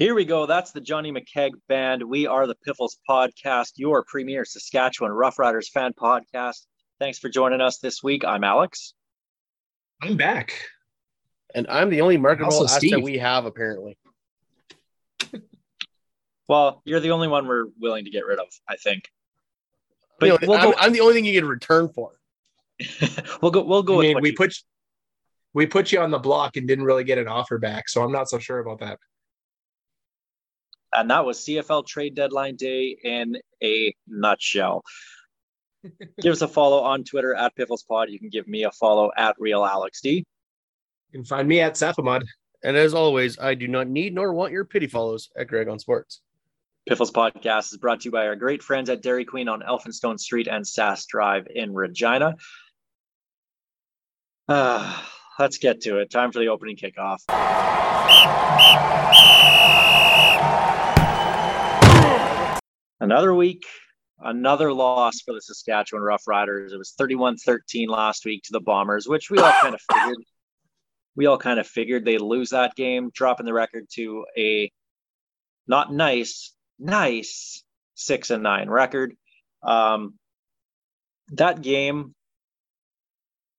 Here 0.00 0.14
we 0.14 0.24
go. 0.24 0.46
That's 0.46 0.72
the 0.72 0.80
Johnny 0.80 1.12
McKeag 1.12 1.50
Band. 1.68 2.02
We 2.02 2.26
are 2.26 2.46
the 2.46 2.54
Piffles 2.54 2.96
Podcast, 3.06 3.72
your 3.76 4.02
premier 4.02 4.46
Saskatchewan 4.46 5.12
Roughriders 5.12 5.68
fan 5.68 5.92
podcast. 5.92 6.64
Thanks 6.98 7.18
for 7.18 7.28
joining 7.28 7.60
us 7.60 7.80
this 7.80 8.02
week. 8.02 8.24
I'm 8.24 8.42
Alex. 8.42 8.94
I'm 10.00 10.16
back. 10.16 10.54
And 11.54 11.66
I'm 11.68 11.90
the 11.90 12.00
only 12.00 12.16
marketable 12.16 12.60
Also 12.60 12.74
asset 12.74 13.02
we 13.02 13.18
have, 13.18 13.44
apparently. 13.44 13.98
Well, 16.48 16.80
you're 16.86 17.00
the 17.00 17.10
only 17.10 17.28
one 17.28 17.46
we're 17.46 17.66
willing 17.78 18.06
to 18.06 18.10
get 18.10 18.24
rid 18.24 18.38
of, 18.38 18.46
I 18.66 18.76
think. 18.76 19.04
You 20.22 20.28
know, 20.28 20.38
But 20.38 20.48
we'll 20.48 20.56
I'm, 20.58 20.70
go, 20.70 20.76
I'm 20.78 20.92
the 20.94 21.00
only 21.00 21.12
thing 21.12 21.26
you 21.26 21.34
get 21.34 21.44
a 21.44 21.46
return 21.46 21.90
for. 21.90 22.12
we'll 23.42 23.50
go. 23.50 23.64
We'll 23.64 23.82
go 23.82 23.98
I 23.98 24.04
mean, 24.04 24.14
what 24.14 24.22
we 24.22 24.30
you- 24.30 24.36
put 24.36 24.54
we 25.52 25.66
put 25.66 25.92
you 25.92 26.00
on 26.00 26.10
the 26.10 26.18
block 26.18 26.56
and 26.56 26.66
didn't 26.66 26.86
really 26.86 27.04
get 27.04 27.18
an 27.18 27.28
offer 27.28 27.58
back, 27.58 27.90
so 27.90 28.02
I'm 28.02 28.12
not 28.12 28.30
so 28.30 28.38
sure 28.38 28.60
about 28.60 28.78
that. 28.80 28.98
And 30.92 31.10
that 31.10 31.24
was 31.24 31.38
CFL 31.38 31.86
trade 31.86 32.14
deadline 32.14 32.56
day 32.56 32.96
in 33.02 33.36
a 33.62 33.94
nutshell. 34.06 34.82
give 36.20 36.32
us 36.32 36.42
a 36.42 36.48
follow 36.48 36.80
on 36.80 37.04
Twitter 37.04 37.34
at 37.34 37.56
PifflesPod. 37.56 38.10
You 38.10 38.18
can 38.18 38.28
give 38.28 38.48
me 38.48 38.64
a 38.64 38.70
follow 38.72 39.10
at 39.16 39.36
Real 39.38 39.64
Alex 39.64 40.00
D. 40.00 40.24
You 41.12 41.18
can 41.20 41.24
find 41.24 41.48
me 41.48 41.60
at 41.60 41.74
Saphamud. 41.74 42.22
And 42.62 42.76
as 42.76 42.92
always, 42.92 43.38
I 43.38 43.54
do 43.54 43.68
not 43.68 43.88
need 43.88 44.14
nor 44.14 44.32
want 44.32 44.52
your 44.52 44.64
pity 44.64 44.86
follows 44.86 45.30
at 45.36 45.46
Greg 45.46 45.68
on 45.68 45.78
Sports. 45.78 46.20
Piffles 46.88 47.10
Podcast 47.10 47.72
is 47.72 47.78
brought 47.78 48.00
to 48.00 48.06
you 48.06 48.10
by 48.10 48.26
our 48.26 48.36
great 48.36 48.62
friends 48.62 48.90
at 48.90 49.02
Dairy 49.02 49.24
Queen 49.24 49.48
on 49.48 49.62
Elphinstone 49.62 50.18
Street 50.18 50.48
and 50.48 50.64
Sask 50.64 51.06
Drive 51.06 51.46
in 51.54 51.72
Regina. 51.72 52.36
Ah, 54.48 55.10
let's 55.38 55.58
get 55.58 55.80
to 55.82 55.98
it. 55.98 56.10
Time 56.10 56.32
for 56.32 56.38
the 56.38 56.48
opening 56.48 56.76
kickoff. 56.76 57.20
Another 63.00 63.34
week, 63.34 63.64
another 64.18 64.72
loss 64.72 65.20
for 65.22 65.32
the 65.32 65.40
Saskatchewan 65.40 66.02
Roughriders. 66.02 66.72
It 66.72 66.76
was 66.76 66.94
31 66.98 67.38
13 67.38 67.88
last 67.88 68.26
week 68.26 68.42
to 68.44 68.52
the 68.52 68.60
Bombers, 68.60 69.08
which 69.08 69.30
we 69.30 69.38
all 69.38 69.52
kind 69.60 69.74
of 69.74 69.80
figured. 69.90 70.18
We 71.16 71.26
all 71.26 71.38
kind 71.38 71.58
of 71.58 71.66
figured 71.66 72.04
they'd 72.04 72.20
lose 72.20 72.50
that 72.50 72.76
game, 72.76 73.10
dropping 73.14 73.46
the 73.46 73.52
record 73.52 73.86
to 73.94 74.26
a 74.36 74.70
not 75.66 75.92
nice, 75.92 76.52
nice 76.78 77.64
six 77.94 78.30
and 78.30 78.42
nine 78.42 78.68
record. 78.68 79.14
Um, 79.62 80.18
that 81.32 81.62
game, 81.62 82.14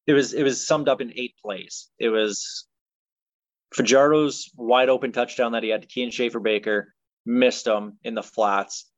it 0.05 0.13
was 0.13 0.33
it 0.33 0.43
was 0.43 0.65
summed 0.65 0.87
up 0.87 1.01
in 1.01 1.13
eight 1.15 1.35
plays. 1.43 1.89
It 1.97 2.09
was 2.09 2.67
Fajardo's 3.73 4.51
wide 4.55 4.89
open 4.89 5.11
touchdown 5.11 5.53
that 5.53 5.63
he 5.63 5.69
had 5.69 5.81
to 5.81 5.87
Kian 5.87 6.09
Schaffa-Baker 6.09 6.93
missed 7.25 7.65
him 7.65 7.97
in 8.03 8.15
the 8.15 8.23
flats. 8.23 8.90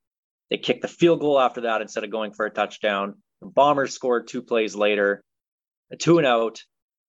They 0.53 0.59
kicked 0.59 0.83
the 0.83 0.87
field 0.87 1.19
goal 1.19 1.39
after 1.39 1.61
that 1.61 1.81
instead 1.81 2.03
of 2.03 2.11
going 2.11 2.31
for 2.31 2.45
a 2.45 2.51
touchdown. 2.51 3.15
The 3.41 3.47
Bombers 3.47 3.95
scored 3.95 4.27
two 4.27 4.43
plays 4.43 4.75
later, 4.75 5.23
a 5.91 5.97
two 5.97 6.19
and 6.19 6.27
out. 6.27 6.59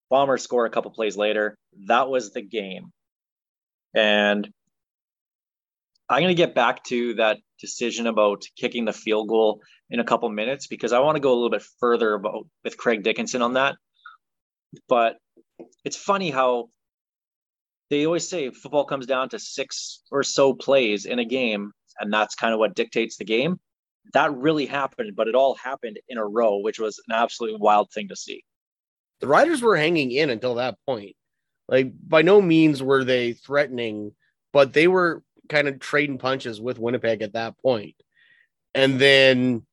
Bombers 0.09 0.43
score 0.43 0.65
a 0.65 0.71
couple 0.71 0.91
plays 0.93 1.15
later. 1.15 1.55
That 1.87 2.09
was 2.09 2.33
the 2.33 2.41
game. 2.41 2.91
And 3.95 4.49
I'm 6.09 6.23
going 6.23 6.35
to 6.35 6.43
get 6.43 6.55
back 6.55 6.85
to 6.85 7.17
that 7.17 7.37
decision 7.61 8.07
about 8.07 8.45
kicking 8.57 8.87
the 8.87 8.95
field 8.95 9.29
goal 9.29 9.61
in 9.91 10.01
a 10.01 10.05
couple 10.05 10.31
minutes 10.31 10.67
because 10.67 10.95
I 10.95 11.01
want 11.01 11.17
to 11.17 11.21
go 11.21 11.35
a 11.35 11.35
little 11.35 11.51
bit 11.51 11.67
further 11.81 12.15
about 12.15 12.47
with 12.65 12.79
Craig 12.79 13.03
Dickenson 13.03 13.43
on 13.43 13.53
that. 13.55 13.77
But 14.89 15.19
it's 15.85 15.97
funny 15.97 16.31
how 16.31 16.71
they 17.91 18.07
always 18.07 18.27
say 18.27 18.49
football 18.49 18.87
comes 18.87 19.05
down 19.05 19.29
to 19.29 19.39
six 19.39 20.01
or 20.11 20.23
so 20.23 20.55
plays 20.55 21.05
in 21.05 21.19
a 21.19 21.27
game, 21.27 21.73
and 22.01 22.13
that's 22.13 22.35
kind 22.35 22.53
of 22.53 22.59
what 22.59 22.75
dictates 22.75 23.17
the 23.17 23.25
game. 23.25 23.59
That 24.13 24.35
really 24.37 24.67
happened, 24.67 25.17
but 25.17 25.29
it 25.29 25.35
all 25.35 25.55
happened 25.55 25.99
in 26.09 26.19
a 26.19 26.27
row, 26.27 26.59
which 26.59 26.79
was 26.79 27.01
an 27.09 27.15
absolutely 27.15 27.59
wild 27.61 27.91
thing 27.91 28.09
to 28.09 28.17
see. 28.17 28.45
The 29.21 29.27
Riders 29.27 29.63
were 29.63 29.77
hanging 29.77 30.11
in 30.11 30.31
until 30.31 30.57
that 30.57 30.77
point. 30.87 31.17
Like, 31.69 31.93
by 32.07 32.23
no 32.23 32.43
means 32.43 32.83
were 32.83 33.05
they 33.05 33.33
threatening, 33.33 34.13
but 34.53 34.73
they 34.75 34.87
were 34.87 35.23
kind 35.49 35.69
of 35.69 35.79
trading 35.79 36.19
punches 36.19 36.61
with 36.61 36.79
Winnipeg 36.79 37.23
at 37.23 37.33
that 37.33 37.59
point. 37.59 37.95
And 38.75 38.99
then 39.01 39.65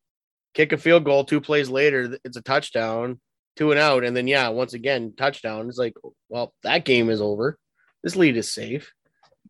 kick 0.53 0.71
a 0.71 0.77
field 0.77 1.03
goal 1.03 1.25
two 1.25 1.41
plays 1.41 1.69
later, 1.69 2.17
it's 2.23 2.37
a 2.37 2.41
touchdown, 2.41 3.19
two 3.57 3.71
and 3.71 3.79
out. 3.79 4.03
And 4.03 4.15
then, 4.15 4.27
yeah, 4.27 4.47
once 4.49 4.73
again, 4.73 5.13
touchdown. 5.17 5.67
It's 5.67 5.77
like, 5.77 5.95
well, 6.29 6.53
that 6.63 6.85
game 6.85 7.09
is 7.09 7.21
over. 7.21 7.57
This 8.03 8.15
lead 8.15 8.37
is 8.37 8.53
safe. 8.53 8.93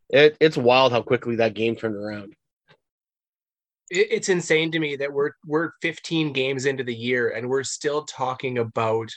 It, 0.09 0.35
it's 0.39 0.57
wild 0.57 0.91
how 0.91 1.01
quickly 1.01 1.37
that 1.37 1.53
game 1.53 1.75
turned 1.75 1.95
around. 1.95 2.33
It, 3.91 4.07
it's 4.11 4.29
insane 4.29 4.71
to 4.71 4.79
me 4.79 4.95
that 4.95 5.13
we're 5.13 5.31
we're 5.45 5.71
15 5.81 6.33
games 6.33 6.65
into 6.65 6.83
the 6.83 6.95
year 6.95 7.29
and 7.29 7.47
we're 7.47 7.63
still 7.63 8.03
talking 8.05 8.57
about 8.57 9.11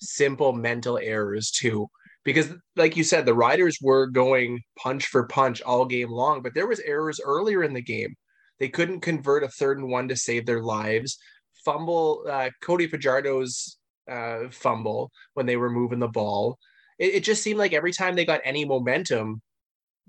simple 0.00 0.52
mental 0.52 0.98
errors 0.98 1.50
too. 1.50 1.88
Because, 2.22 2.52
like 2.76 2.96
you 2.96 3.04
said, 3.04 3.24
the 3.24 3.34
Riders 3.34 3.78
were 3.80 4.06
going 4.06 4.60
punch 4.78 5.06
for 5.06 5.26
punch 5.26 5.62
all 5.62 5.86
game 5.86 6.10
long, 6.10 6.42
but 6.42 6.52
there 6.54 6.66
was 6.66 6.80
errors 6.80 7.18
earlier 7.24 7.62
in 7.62 7.72
the 7.72 7.80
game. 7.80 8.14
They 8.58 8.68
couldn't 8.68 9.00
convert 9.00 9.42
a 9.42 9.48
third 9.48 9.78
and 9.78 9.88
one 9.88 10.08
to 10.08 10.16
save 10.16 10.44
their 10.44 10.62
lives. 10.62 11.18
Fumble, 11.64 12.24
uh, 12.28 12.50
Cody 12.60 12.86
Fajardo's 12.86 13.78
uh, 14.10 14.50
fumble 14.50 15.10
when 15.32 15.46
they 15.46 15.56
were 15.56 15.70
moving 15.70 15.98
the 15.98 16.08
ball. 16.08 16.58
It, 16.98 17.14
it 17.14 17.24
just 17.24 17.42
seemed 17.42 17.58
like 17.58 17.72
every 17.72 17.92
time 17.92 18.14
they 18.14 18.26
got 18.26 18.42
any 18.44 18.66
momentum, 18.66 19.40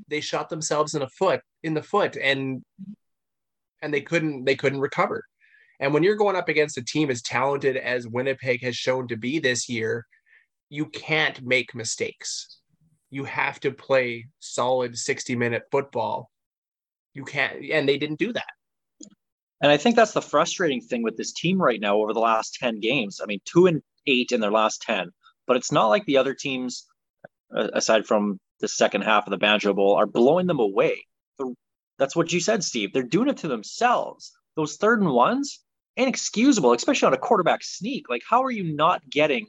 they 0.09 0.19
shot 0.19 0.49
themselves 0.49 0.95
in 0.95 1.01
a 1.01 1.09
foot 1.09 1.41
in 1.63 1.73
the 1.73 1.83
foot, 1.83 2.17
and 2.17 2.61
and 3.81 3.93
they 3.93 4.01
couldn't 4.01 4.45
they 4.45 4.55
couldn't 4.55 4.79
recover. 4.79 5.25
And 5.79 5.93
when 5.93 6.03
you're 6.03 6.15
going 6.15 6.35
up 6.35 6.47
against 6.47 6.77
a 6.77 6.83
team 6.83 7.09
as 7.09 7.21
talented 7.21 7.75
as 7.75 8.07
Winnipeg 8.07 8.61
has 8.63 8.75
shown 8.75 9.07
to 9.07 9.17
be 9.17 9.39
this 9.39 9.67
year, 9.67 10.05
you 10.69 10.85
can't 10.85 11.41
make 11.41 11.73
mistakes. 11.73 12.59
You 13.09 13.25
have 13.25 13.59
to 13.61 13.71
play 13.71 14.27
solid 14.39 14.97
60 14.97 15.35
minute 15.35 15.63
football. 15.71 16.29
You 17.13 17.25
can't, 17.25 17.65
and 17.71 17.89
they 17.89 17.97
didn't 17.97 18.19
do 18.19 18.31
that. 18.31 18.45
And 19.61 19.71
I 19.71 19.77
think 19.77 19.95
that's 19.95 20.13
the 20.13 20.21
frustrating 20.21 20.81
thing 20.81 21.03
with 21.03 21.17
this 21.17 21.33
team 21.33 21.61
right 21.61 21.79
now 21.79 21.97
over 21.97 22.13
the 22.13 22.19
last 22.19 22.55
10 22.55 22.79
games. 22.79 23.19
I 23.21 23.25
mean, 23.25 23.41
two 23.45 23.67
and 23.67 23.81
eight 24.07 24.31
in 24.31 24.39
their 24.39 24.51
last 24.51 24.81
10, 24.83 25.11
but 25.45 25.57
it's 25.57 25.71
not 25.71 25.87
like 25.87 26.05
the 26.05 26.17
other 26.17 26.33
teams, 26.33 26.87
uh, 27.55 27.67
aside 27.73 28.05
from 28.05 28.39
the 28.59 28.67
second 28.67 29.01
half 29.01 29.27
of 29.27 29.31
the 29.31 29.37
Banjo 29.37 29.73
Bowl, 29.73 29.95
are 29.95 30.07
blowing 30.07 30.47
them 30.47 30.59
away. 30.59 31.05
That's 32.01 32.15
what 32.15 32.33
you 32.33 32.39
said, 32.39 32.63
Steve. 32.63 32.93
They're 32.93 33.03
doing 33.03 33.29
it 33.29 33.37
to 33.37 33.47
themselves. 33.47 34.31
Those 34.55 34.77
third 34.77 35.01
and 35.01 35.11
ones, 35.11 35.59
inexcusable, 35.95 36.73
especially 36.73 37.05
on 37.05 37.13
a 37.13 37.17
quarterback 37.19 37.63
sneak. 37.63 38.09
Like, 38.09 38.23
how 38.27 38.43
are 38.43 38.49
you 38.49 38.63
not 38.75 39.07
getting 39.07 39.45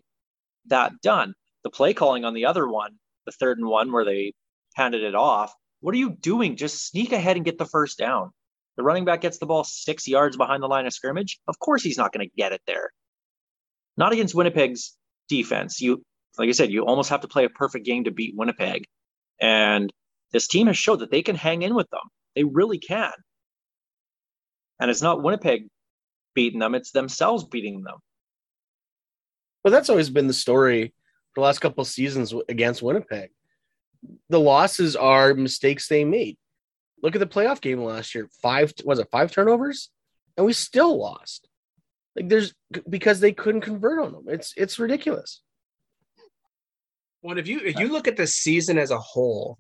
that 0.67 0.93
done? 1.03 1.33
The 1.65 1.71
play 1.71 1.95
calling 1.95 2.27
on 2.27 2.35
the 2.35 2.45
other 2.45 2.69
one, 2.69 2.99
the 3.25 3.33
third 3.33 3.57
and 3.57 3.67
one 3.67 3.91
where 3.91 4.05
they 4.05 4.35
handed 4.75 5.03
it 5.03 5.15
off. 5.15 5.55
What 5.81 5.95
are 5.95 5.99
you 5.99 6.11
doing? 6.11 6.57
Just 6.57 6.87
sneak 6.87 7.13
ahead 7.13 7.37
and 7.37 7.45
get 7.47 7.57
the 7.57 7.65
first 7.65 7.97
down. 7.97 8.33
The 8.77 8.83
running 8.83 9.07
back 9.07 9.23
gets 9.23 9.39
the 9.39 9.47
ball 9.47 9.65
six 9.65 10.07
yards 10.07 10.37
behind 10.37 10.63
the 10.63 10.69
line 10.69 10.85
of 10.85 10.93
scrimmage. 10.93 11.41
Of 11.49 11.59
course, 11.59 11.83
he's 11.83 11.97
not 11.97 12.13
going 12.13 12.29
to 12.29 12.37
get 12.37 12.53
it 12.53 12.61
there. 12.67 12.91
Not 13.97 14.13
against 14.13 14.35
Winnipeg's 14.35 14.95
defense. 15.27 15.81
You, 15.81 16.03
like 16.37 16.51
I 16.51 16.53
said, 16.53 16.71
you 16.71 16.85
almost 16.85 17.09
have 17.09 17.23
to 17.23 17.29
play 17.29 17.47
a 17.47 17.49
perfect 17.49 17.87
game 17.87 18.05
to 18.05 18.11
beat 18.11 18.35
Winnipeg. 18.37 18.85
And 19.41 19.91
this 20.33 20.49
team 20.49 20.67
has 20.67 20.77
showed 20.77 20.99
that 20.99 21.11
they 21.11 21.23
can 21.23 21.35
hang 21.35 21.63
in 21.63 21.75
with 21.75 21.89
them. 21.89 22.03
They 22.35 22.45
really 22.45 22.79
can. 22.79 23.13
And 24.81 24.91
it's 24.91 25.03
not 25.03 25.23
Winnipeg 25.23 25.69
beating 26.35 26.61
them, 26.61 26.75
it's 26.75 26.93
themselves 26.93 27.45
beating 27.45 27.83
them. 27.83 27.99
But 29.63 29.71
that's 29.71 29.91
always 29.91 30.11
been 30.11 30.27
the 30.27 30.33
story 30.33 30.95
for 31.35 31.41
the 31.41 31.45
last 31.45 31.61
couple 31.61 31.83
of 31.83 31.89
seasons 31.89 32.35
against 32.49 32.83
Winnipeg. 32.83 33.31
The 34.29 34.41
losses 34.41 34.97
are 34.97 35.35
mistakes 35.35 35.87
they 35.87 36.05
made. 36.05 36.37
Look 37.03 37.15
at 37.15 37.21
the 37.21 37.27
playoff 37.27 37.61
game 37.61 37.81
last 37.81 38.15
year. 38.15 38.29
Five 38.41 38.73
was 38.85 38.99
it 38.99 39.09
five 39.11 39.31
turnovers? 39.31 39.91
And 40.37 40.47
we 40.47 40.53
still 40.53 40.99
lost. 40.99 41.49
Like 42.17 42.29
there's 42.29 42.55
because 42.89 43.21
they 43.21 43.33
couldn't 43.33 43.63
convert 43.63 44.01
on 44.01 44.13
them. 44.13 44.25
It's 44.29 44.55
it's 44.57 44.79
ridiculous. 44.79 45.43
Well, 47.23 47.39
if 47.39 47.47
you 47.47 47.61
if 47.61 47.79
you 47.79 47.89
look 47.91 48.09
at 48.09 48.17
the 48.17 48.27
season 48.27 48.79
as 48.79 48.91
a 48.91 48.99
whole, 48.99 49.59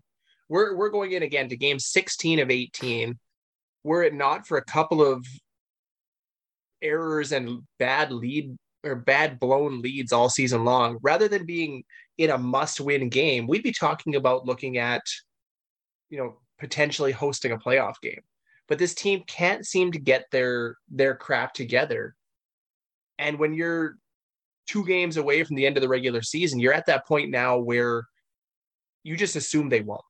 we're 0.52 0.76
we're 0.76 0.90
going 0.90 1.12
in 1.12 1.22
again 1.22 1.48
to 1.48 1.56
game 1.56 1.78
16 1.78 2.38
of 2.38 2.50
18. 2.50 3.18
Were 3.84 4.02
it 4.02 4.12
not 4.12 4.46
for 4.46 4.58
a 4.58 4.64
couple 4.64 5.02
of 5.02 5.26
errors 6.82 7.32
and 7.32 7.62
bad 7.78 8.12
lead 8.12 8.54
or 8.84 8.96
bad 8.96 9.40
blown 9.40 9.80
leads 9.80 10.12
all 10.12 10.28
season 10.28 10.64
long, 10.64 10.98
rather 11.00 11.26
than 11.26 11.46
being 11.46 11.84
in 12.18 12.28
a 12.30 12.36
must-win 12.36 13.08
game, 13.08 13.46
we'd 13.46 13.62
be 13.62 13.72
talking 13.72 14.16
about 14.16 14.44
looking 14.44 14.76
at, 14.76 15.02
you 16.10 16.18
know, 16.18 16.36
potentially 16.58 17.12
hosting 17.12 17.52
a 17.52 17.58
playoff 17.58 17.94
game. 18.02 18.20
But 18.68 18.78
this 18.78 18.94
team 18.94 19.22
can't 19.26 19.66
seem 19.66 19.90
to 19.92 19.98
get 19.98 20.26
their 20.32 20.76
their 20.90 21.14
crap 21.14 21.54
together. 21.54 22.14
And 23.18 23.38
when 23.38 23.54
you're 23.54 23.96
two 24.66 24.84
games 24.84 25.16
away 25.16 25.44
from 25.44 25.56
the 25.56 25.66
end 25.66 25.78
of 25.78 25.80
the 25.80 25.88
regular 25.88 26.20
season, 26.20 26.60
you're 26.60 26.74
at 26.74 26.86
that 26.86 27.06
point 27.06 27.30
now 27.30 27.58
where 27.58 28.04
you 29.02 29.16
just 29.16 29.34
assume 29.34 29.70
they 29.70 29.80
won't. 29.80 30.02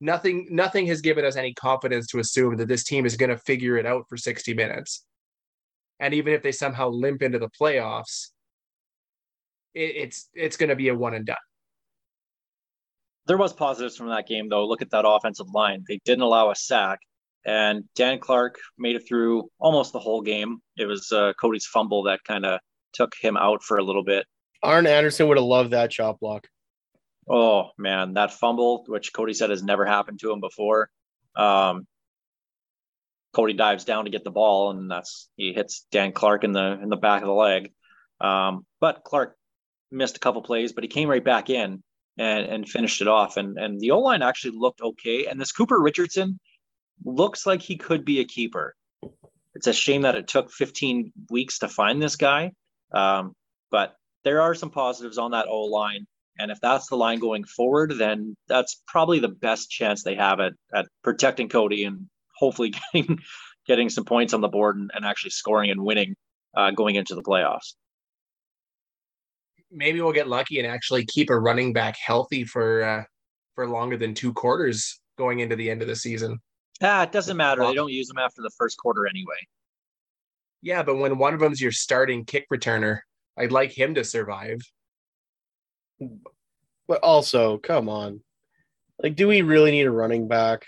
Nothing, 0.00 0.48
nothing 0.50 0.86
has 0.88 1.00
given 1.00 1.24
us 1.24 1.36
any 1.36 1.54
confidence 1.54 2.06
to 2.08 2.18
assume 2.18 2.56
that 2.56 2.68
this 2.68 2.84
team 2.84 3.06
is 3.06 3.16
going 3.16 3.30
to 3.30 3.38
figure 3.38 3.76
it 3.76 3.86
out 3.86 4.04
for 4.08 4.16
60 4.16 4.52
minutes. 4.54 5.04
And 6.00 6.12
even 6.12 6.34
if 6.34 6.42
they 6.42 6.52
somehow 6.52 6.88
limp 6.88 7.22
into 7.22 7.38
the 7.38 7.48
playoffs, 7.48 8.30
it, 9.74 9.96
it's 9.96 10.28
it's 10.34 10.56
going 10.56 10.70
to 10.70 10.76
be 10.76 10.88
a 10.88 10.94
one 10.94 11.14
and 11.14 11.26
done. 11.26 11.36
There 13.26 13.38
was 13.38 13.52
positives 13.52 13.96
from 13.96 14.08
that 14.08 14.26
game, 14.26 14.48
though. 14.48 14.66
Look 14.66 14.82
at 14.82 14.90
that 14.90 15.06
offensive 15.06 15.46
line; 15.54 15.84
they 15.88 16.00
didn't 16.04 16.22
allow 16.22 16.50
a 16.50 16.54
sack, 16.54 16.98
and 17.46 17.84
Dan 17.94 18.18
Clark 18.18 18.56
made 18.78 18.96
it 18.96 19.06
through 19.08 19.48
almost 19.58 19.92
the 19.92 19.98
whole 19.98 20.20
game. 20.20 20.58
It 20.76 20.86
was 20.86 21.10
uh, 21.12 21.32
Cody's 21.40 21.66
fumble 21.66 22.02
that 22.04 22.20
kind 22.24 22.44
of 22.44 22.60
took 22.92 23.12
him 23.20 23.36
out 23.36 23.62
for 23.62 23.78
a 23.78 23.84
little 23.84 24.04
bit. 24.04 24.26
Arn 24.62 24.86
Anderson 24.86 25.28
would 25.28 25.36
have 25.36 25.44
loved 25.44 25.70
that 25.72 25.90
chop 25.90 26.20
block. 26.20 26.48
Oh 27.28 27.70
man, 27.78 28.14
that 28.14 28.32
fumble, 28.32 28.84
which 28.86 29.12
Cody 29.12 29.34
said 29.34 29.50
has 29.50 29.62
never 29.62 29.86
happened 29.86 30.20
to 30.20 30.32
him 30.32 30.40
before. 30.40 30.90
Um, 31.36 31.86
Cody 33.32 33.54
dives 33.54 33.84
down 33.84 34.04
to 34.04 34.10
get 34.10 34.24
the 34.24 34.30
ball, 34.30 34.70
and 34.70 34.90
that's 34.90 35.28
he 35.36 35.52
hits 35.52 35.86
Dan 35.90 36.12
Clark 36.12 36.44
in 36.44 36.52
the 36.52 36.78
in 36.82 36.88
the 36.88 36.96
back 36.96 37.22
of 37.22 37.28
the 37.28 37.34
leg. 37.34 37.72
Um, 38.20 38.64
but 38.80 39.02
Clark 39.04 39.36
missed 39.90 40.16
a 40.16 40.20
couple 40.20 40.42
plays, 40.42 40.72
but 40.72 40.84
he 40.84 40.88
came 40.88 41.08
right 41.08 41.24
back 41.24 41.50
in 41.50 41.82
and 42.18 42.46
and 42.46 42.68
finished 42.68 43.00
it 43.00 43.08
off. 43.08 43.36
And 43.36 43.58
and 43.58 43.80
the 43.80 43.90
O 43.90 44.00
line 44.00 44.22
actually 44.22 44.56
looked 44.56 44.80
okay. 44.80 45.26
And 45.26 45.40
this 45.40 45.52
Cooper 45.52 45.80
Richardson 45.80 46.38
looks 47.04 47.46
like 47.46 47.62
he 47.62 47.76
could 47.76 48.04
be 48.04 48.20
a 48.20 48.24
keeper. 48.24 48.74
It's 49.54 49.66
a 49.66 49.72
shame 49.72 50.02
that 50.02 50.16
it 50.16 50.26
took 50.26 50.50
15 50.50 51.12
weeks 51.30 51.60
to 51.60 51.68
find 51.68 52.02
this 52.02 52.16
guy. 52.16 52.52
Um, 52.92 53.34
but 53.70 53.94
there 54.24 54.42
are 54.42 54.54
some 54.54 54.70
positives 54.70 55.18
on 55.18 55.32
that 55.32 55.46
O 55.48 55.62
line. 55.62 56.06
And 56.38 56.50
if 56.50 56.60
that's 56.60 56.88
the 56.88 56.96
line 56.96 57.20
going 57.20 57.44
forward, 57.44 57.94
then 57.96 58.36
that's 58.48 58.82
probably 58.86 59.20
the 59.20 59.28
best 59.28 59.70
chance 59.70 60.02
they 60.02 60.16
have 60.16 60.40
at, 60.40 60.52
at 60.74 60.86
protecting 61.02 61.48
Cody 61.48 61.84
and 61.84 62.06
hopefully 62.36 62.74
getting 62.92 63.18
getting 63.66 63.88
some 63.88 64.04
points 64.04 64.34
on 64.34 64.40
the 64.40 64.48
board 64.48 64.76
and, 64.76 64.90
and 64.94 65.04
actually 65.04 65.30
scoring 65.30 65.70
and 65.70 65.82
winning 65.82 66.14
uh, 66.56 66.70
going 66.72 66.96
into 66.96 67.14
the 67.14 67.22
playoffs. 67.22 67.74
Maybe 69.70 70.00
we'll 70.00 70.12
get 70.12 70.28
lucky 70.28 70.58
and 70.58 70.66
actually 70.66 71.04
keep 71.06 71.30
a 71.30 71.38
running 71.38 71.72
back 71.72 71.96
healthy 71.96 72.44
for 72.44 72.82
uh, 72.82 73.04
for 73.54 73.68
longer 73.68 73.96
than 73.96 74.14
two 74.14 74.32
quarters 74.32 75.00
going 75.16 75.40
into 75.40 75.56
the 75.56 75.70
end 75.70 75.82
of 75.82 75.88
the 75.88 75.96
season. 75.96 76.38
Ah, 76.82 77.02
it 77.02 77.12
doesn't 77.12 77.36
matter. 77.36 77.64
They 77.64 77.74
don't 77.74 77.92
use 77.92 78.08
them 78.08 78.18
after 78.18 78.42
the 78.42 78.50
first 78.58 78.78
quarter 78.78 79.06
anyway. 79.06 79.36
Yeah, 80.62 80.82
but 80.82 80.96
when 80.96 81.18
one 81.18 81.34
of 81.34 81.40
them's 81.40 81.60
your 81.60 81.72
starting 81.72 82.24
kick 82.24 82.46
returner, 82.52 83.00
I'd 83.38 83.52
like 83.52 83.70
him 83.70 83.94
to 83.94 84.04
survive. 84.04 84.58
But 86.86 87.00
also, 87.02 87.58
come 87.58 87.88
on. 87.88 88.20
Like, 89.02 89.16
do 89.16 89.28
we 89.28 89.42
really 89.42 89.70
need 89.70 89.86
a 89.86 89.90
running 89.90 90.28
back? 90.28 90.66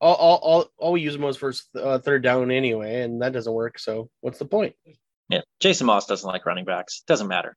All, 0.00 0.14
all, 0.14 0.36
all, 0.36 0.70
all 0.78 0.92
we 0.92 1.00
use 1.00 1.12
them 1.12 1.22
was 1.22 1.36
first, 1.36 1.68
uh, 1.76 1.98
third 1.98 2.22
down 2.22 2.50
anyway, 2.50 3.02
and 3.02 3.22
that 3.22 3.32
doesn't 3.32 3.52
work. 3.52 3.78
So, 3.78 4.10
what's 4.20 4.38
the 4.38 4.44
point? 4.44 4.74
Yeah, 5.28 5.42
Jason 5.60 5.86
Maas 5.86 6.06
doesn't 6.06 6.28
like 6.28 6.46
running 6.46 6.64
backs. 6.64 7.02
Doesn't 7.06 7.28
matter. 7.28 7.56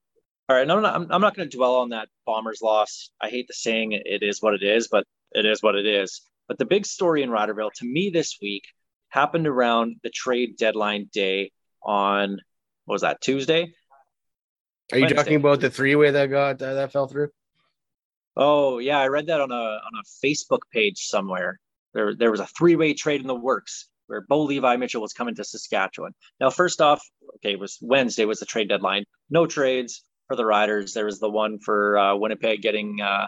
All 0.49 0.55
right, 0.55 0.69
I'm, 0.69 1.11
I'm 1.11 1.21
not 1.21 1.35
going 1.35 1.49
to 1.49 1.55
dwell 1.55 1.75
on 1.75 1.89
that 1.89 2.09
Bombers 2.25 2.61
loss. 2.61 3.11
I 3.21 3.29
hate 3.29 3.47
the 3.47 3.53
saying 3.53 3.93
it 3.93 4.21
is 4.21 4.41
what 4.41 4.53
it 4.53 4.63
is, 4.63 4.89
but 4.89 5.05
it 5.31 5.45
is 5.45 5.63
what 5.63 5.75
it 5.75 5.85
is. 5.85 6.21
But 6.47 6.57
the 6.57 6.65
big 6.65 6.85
story 6.85 7.23
in 7.23 7.29
Riderville 7.29 7.71
to 7.75 7.85
me 7.85 8.09
this 8.09 8.37
week 8.41 8.63
happened 9.09 9.47
around 9.47 9.97
the 10.03 10.09
trade 10.09 10.57
deadline 10.57 11.09
day 11.13 11.51
on 11.81 12.41
what 12.85 12.95
was 12.95 13.01
that 13.03 13.21
Tuesday? 13.21 13.73
Are 14.91 14.99
you 14.99 15.07
talking 15.09 15.35
about 15.35 15.61
the 15.61 15.69
three 15.69 15.95
way 15.95 16.11
that 16.11 16.27
got 16.27 16.61
uh, 16.61 16.73
that 16.75 16.91
fell 16.91 17.07
through? 17.07 17.29
Oh 18.35 18.79
yeah, 18.79 18.99
I 18.99 19.07
read 19.07 19.27
that 19.27 19.41
on 19.41 19.51
a 19.51 19.55
on 19.55 19.91
a 19.99 20.25
Facebook 20.25 20.61
page 20.71 21.05
somewhere. 21.07 21.59
There 21.93 22.15
there 22.15 22.31
was 22.31 22.39
a 22.39 22.47
three 22.47 22.75
way 22.75 22.93
trade 22.93 23.21
in 23.21 23.27
the 23.27 23.35
works 23.35 23.87
where 24.07 24.21
Bo 24.21 24.43
Levi 24.43 24.75
Mitchell 24.77 25.01
was 25.01 25.13
coming 25.13 25.35
to 25.35 25.43
Saskatchewan. 25.43 26.13
Now, 26.39 26.49
first 26.49 26.81
off, 26.81 27.01
okay, 27.35 27.53
it 27.53 27.59
was 27.59 27.77
Wednesday 27.81 28.25
was 28.25 28.39
the 28.39 28.45
trade 28.45 28.69
deadline. 28.69 29.05
No 29.29 29.47
trades 29.47 30.03
for 30.27 30.35
the 30.35 30.45
Riders. 30.45 30.93
There 30.93 31.05
was 31.05 31.19
the 31.19 31.29
one 31.29 31.59
for 31.59 31.97
uh, 31.97 32.15
Winnipeg 32.15 32.61
getting 32.61 32.99
uh, 33.01 33.27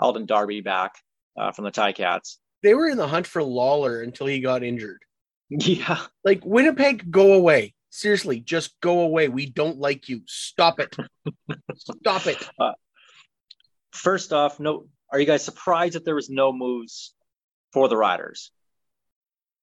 Alden 0.00 0.26
Darby 0.26 0.60
back 0.60 0.92
uh, 1.38 1.52
from 1.52 1.64
the 1.64 1.70
Ticats. 1.70 2.36
They 2.62 2.74
were 2.74 2.88
in 2.88 2.96
the 2.96 3.08
hunt 3.08 3.26
for 3.26 3.42
Lawler 3.42 4.02
until 4.02 4.26
he 4.26 4.40
got 4.40 4.62
injured. 4.62 5.02
Yeah, 5.54 5.98
Like, 6.24 6.42
Winnipeg, 6.46 7.10
go 7.10 7.34
away. 7.34 7.74
Seriously, 7.94 8.40
just 8.40 8.80
go 8.80 9.00
away. 9.00 9.28
We 9.28 9.44
don't 9.44 9.76
like 9.76 10.08
you. 10.08 10.22
Stop 10.24 10.80
it. 10.80 10.96
Stop 11.76 12.26
it. 12.26 12.48
Uh, 12.58 12.72
first 13.92 14.32
off, 14.32 14.58
no. 14.58 14.86
Are 15.10 15.20
you 15.20 15.26
guys 15.26 15.44
surprised 15.44 15.94
that 15.94 16.06
there 16.06 16.14
was 16.14 16.30
no 16.30 16.54
moves 16.54 17.14
for 17.74 17.88
the 17.88 17.96
Riders? 17.98 18.50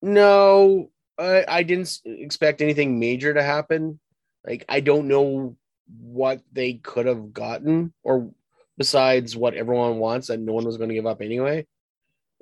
No, 0.04 0.92
I, 1.18 1.44
I 1.48 1.64
didn't 1.64 2.00
expect 2.06 2.62
anything 2.62 3.00
major 3.00 3.34
to 3.34 3.42
happen. 3.42 4.00
Like, 4.46 4.64
I 4.70 4.82
don't 4.82 5.08
know 5.08 5.58
what 6.00 6.42
they 6.54 6.74
could 6.74 7.08
have 7.08 7.34
gotten 7.34 7.94
or 8.04 8.30
besides 8.78 9.36
what 9.36 9.56
everyone 9.56 9.98
wants 9.98 10.28
that 10.28 10.40
no 10.40 10.54
one 10.54 10.66
was 10.66 10.78
going 10.78 10.90
to 10.90 10.96
give 10.96 11.08
up 11.08 11.24
anyway. 11.24 11.66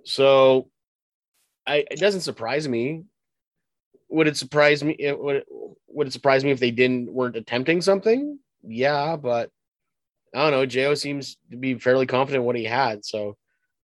So 0.03 0.69
I 1.65 1.85
it 1.89 1.99
doesn't 1.99 2.21
surprise 2.21 2.67
me. 2.67 3.05
Would 4.09 4.27
it 4.27 4.37
surprise 4.37 4.83
me 4.83 4.93
it, 4.93 5.19
would, 5.19 5.43
would 5.87 6.07
it 6.07 6.13
surprise 6.13 6.43
me 6.43 6.51
if 6.51 6.59
they 6.59 6.71
didn't 6.71 7.11
weren't 7.11 7.35
attempting 7.35 7.81
something? 7.81 8.39
Yeah, 8.63 9.15
but 9.15 9.49
I 10.33 10.43
don't 10.43 10.51
know. 10.51 10.65
Jo 10.65 10.93
seems 10.93 11.37
to 11.51 11.57
be 11.57 11.75
fairly 11.75 12.05
confident 12.05 12.43
what 12.43 12.55
he 12.55 12.63
had, 12.63 13.03
so 13.05 13.37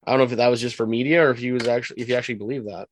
I 0.05 0.11
don't 0.11 0.19
know 0.19 0.25
if 0.25 0.31
that 0.31 0.49
was 0.49 0.61
just 0.61 0.77
for 0.77 0.87
media 0.87 1.25
or 1.25 1.31
if 1.31 1.39
he 1.39 1.53
was 1.53 1.67
actually 1.67 2.03
if 2.03 2.09
he 2.09 2.15
actually 2.15 2.37
believed 2.37 2.69
that. 2.69 2.89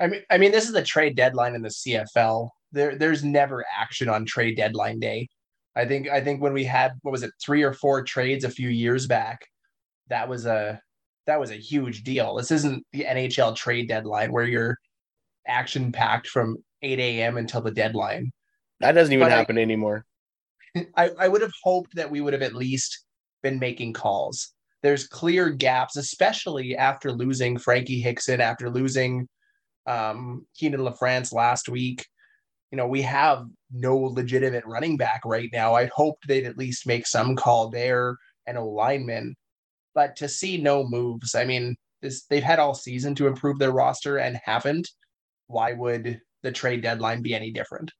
I 0.00 0.06
mean, 0.06 0.22
I 0.30 0.38
mean, 0.38 0.50
this 0.50 0.64
is 0.64 0.72
the 0.72 0.82
trade 0.82 1.14
deadline 1.14 1.54
in 1.54 1.62
the 1.62 1.68
CFL. 1.68 2.48
There, 2.72 2.96
there's 2.96 3.22
never 3.22 3.64
action 3.78 4.08
on 4.08 4.24
trade 4.24 4.56
deadline 4.56 4.98
day. 4.98 5.28
I 5.76 5.84
think, 5.84 6.08
I 6.08 6.20
think 6.20 6.40
when 6.40 6.54
we 6.54 6.64
had 6.64 6.92
what 7.02 7.12
was 7.12 7.22
it, 7.22 7.32
three 7.40 7.62
or 7.62 7.74
four 7.74 8.02
trades 8.02 8.44
a 8.44 8.50
few 8.50 8.70
years 8.70 9.06
back, 9.06 9.46
that 10.08 10.28
was 10.28 10.46
a 10.46 10.80
that 11.26 11.38
was 11.38 11.50
a 11.50 11.56
huge 11.56 12.02
deal. 12.02 12.34
This 12.34 12.50
isn't 12.50 12.84
the 12.92 13.04
NHL 13.04 13.54
trade 13.54 13.88
deadline 13.88 14.32
where 14.32 14.44
you're 14.44 14.76
action 15.50 15.92
packed 15.92 16.28
from 16.28 16.56
8 16.82 16.98
a.m. 16.98 17.36
until 17.36 17.60
the 17.60 17.70
deadline. 17.70 18.32
That 18.80 18.92
doesn't 18.92 19.12
even 19.12 19.26
But 19.26 19.32
I- 19.32 19.36
happen 19.36 19.58
anymore. 19.58 20.06
I, 20.96 21.10
I 21.18 21.28
would 21.28 21.42
have 21.42 21.52
hoped 21.62 21.96
that 21.96 22.10
we 22.10 22.20
would 22.20 22.32
have 22.32 22.42
at 22.42 22.54
least 22.54 23.04
been 23.42 23.58
making 23.58 23.92
calls. 23.92 24.52
There's 24.82 25.06
clear 25.08 25.50
gaps, 25.50 25.96
especially 25.96 26.76
after 26.76 27.12
losing 27.12 27.58
Frankie 27.58 28.00
Hickson, 28.00 28.40
after 28.40 28.70
losing 28.70 29.28
um, 29.86 30.46
Kienan 30.58 30.80
LaFrance 30.88 31.32
last 31.34 31.68
week. 31.68 32.06
You 32.70 32.76
know, 32.76 32.86
we 32.86 33.02
have 33.02 33.44
no 33.72 33.96
legitimate 33.96 34.64
running 34.64 34.96
back 34.96 35.22
right 35.26 35.50
now. 35.52 35.74
I 35.74 35.86
hoped 35.94 36.26
they'd 36.28 36.46
at 36.46 36.56
least 36.56 36.86
make 36.86 37.06
some 37.06 37.34
call 37.36 37.68
there 37.68 38.16
and 38.46 38.56
a 38.56 38.62
lineman. 38.62 39.34
But 39.94 40.16
to 40.16 40.28
see 40.28 40.56
no 40.56 40.84
moves, 40.86 41.34
I 41.34 41.44
mean, 41.44 41.76
this, 42.00 42.24
they've 42.26 42.42
had 42.42 42.60
all 42.60 42.74
season 42.74 43.14
to 43.16 43.26
improve 43.26 43.58
their 43.58 43.72
roster 43.72 44.18
and 44.18 44.40
haven't. 44.44 44.88
Why 45.50 45.72
would 45.72 46.20
the 46.42 46.52
trade 46.52 46.82
deadline 46.82 47.22
be 47.22 47.34
any 47.34 47.50
different? 47.50 47.90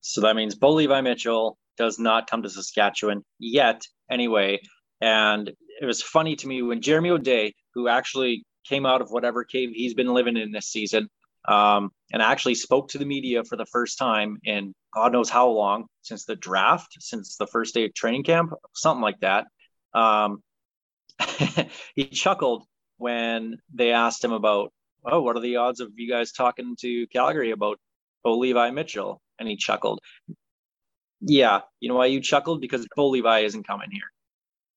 So 0.00 0.22
that 0.22 0.36
means 0.36 0.54
Bo 0.54 0.72
Levi 0.72 1.02
Mitchell 1.02 1.58
does 1.76 1.98
not 1.98 2.30
come 2.30 2.42
to 2.42 2.48
Saskatchewan 2.48 3.22
yet, 3.38 3.82
anyway. 4.10 4.60
And 5.02 5.48
it 5.80 5.84
was 5.84 6.02
funny 6.02 6.34
to 6.36 6.48
me 6.48 6.62
when 6.62 6.80
Jeremy 6.80 7.10
O'Day, 7.10 7.52
who 7.74 7.88
actually 7.88 8.44
came 8.66 8.86
out 8.86 9.02
of 9.02 9.10
whatever 9.10 9.44
cave 9.44 9.70
he's 9.74 9.94
been 9.94 10.14
living 10.14 10.38
in 10.38 10.50
this 10.50 10.68
season, 10.70 11.08
um, 11.46 11.90
and 12.10 12.22
actually 12.22 12.54
spoke 12.54 12.88
to 12.88 12.98
the 12.98 13.04
media 13.04 13.44
for 13.44 13.56
the 13.56 13.66
first 13.66 13.98
time 13.98 14.38
in 14.44 14.74
God 14.94 15.12
knows 15.12 15.28
how 15.28 15.48
long 15.48 15.86
since 16.00 16.24
the 16.24 16.36
draft, 16.36 16.96
since 17.00 17.36
the 17.36 17.46
first 17.46 17.74
day 17.74 17.84
of 17.84 17.94
training 17.94 18.24
camp, 18.24 18.52
something 18.74 19.02
like 19.02 19.20
that. 19.20 19.46
Um, 19.92 20.42
he 21.94 22.06
chuckled 22.06 22.64
when 22.96 23.58
they 23.72 23.92
asked 23.92 24.24
him 24.24 24.32
about, 24.32 24.72
oh, 25.10 25.20
what 25.22 25.36
are 25.36 25.40
the 25.40 25.56
odds 25.56 25.80
of 25.80 25.90
you 25.96 26.10
guys 26.10 26.32
talking 26.32 26.76
to 26.80 27.06
Calgary 27.08 27.50
about 27.50 27.78
Bo 28.24 28.38
Levi 28.38 28.70
Mitchell. 28.70 29.20
And 29.38 29.48
he 29.48 29.56
chuckled. 29.56 30.00
Yeah, 31.20 31.60
you 31.80 31.88
know 31.88 31.94
why 31.96 32.06
you 32.06 32.20
chuckled? 32.20 32.60
Because 32.60 32.86
Bo 32.94 33.08
Levi 33.08 33.40
isn't 33.40 33.66
coming 33.66 33.90
here. 33.90 34.10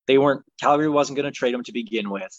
They 0.06 0.18
weren't, 0.18 0.42
Calgary 0.60 0.88
wasn't 0.88 1.16
going 1.16 1.30
to 1.30 1.36
trade 1.36 1.54
him 1.54 1.62
to 1.64 1.72
begin 1.72 2.10
with, 2.10 2.30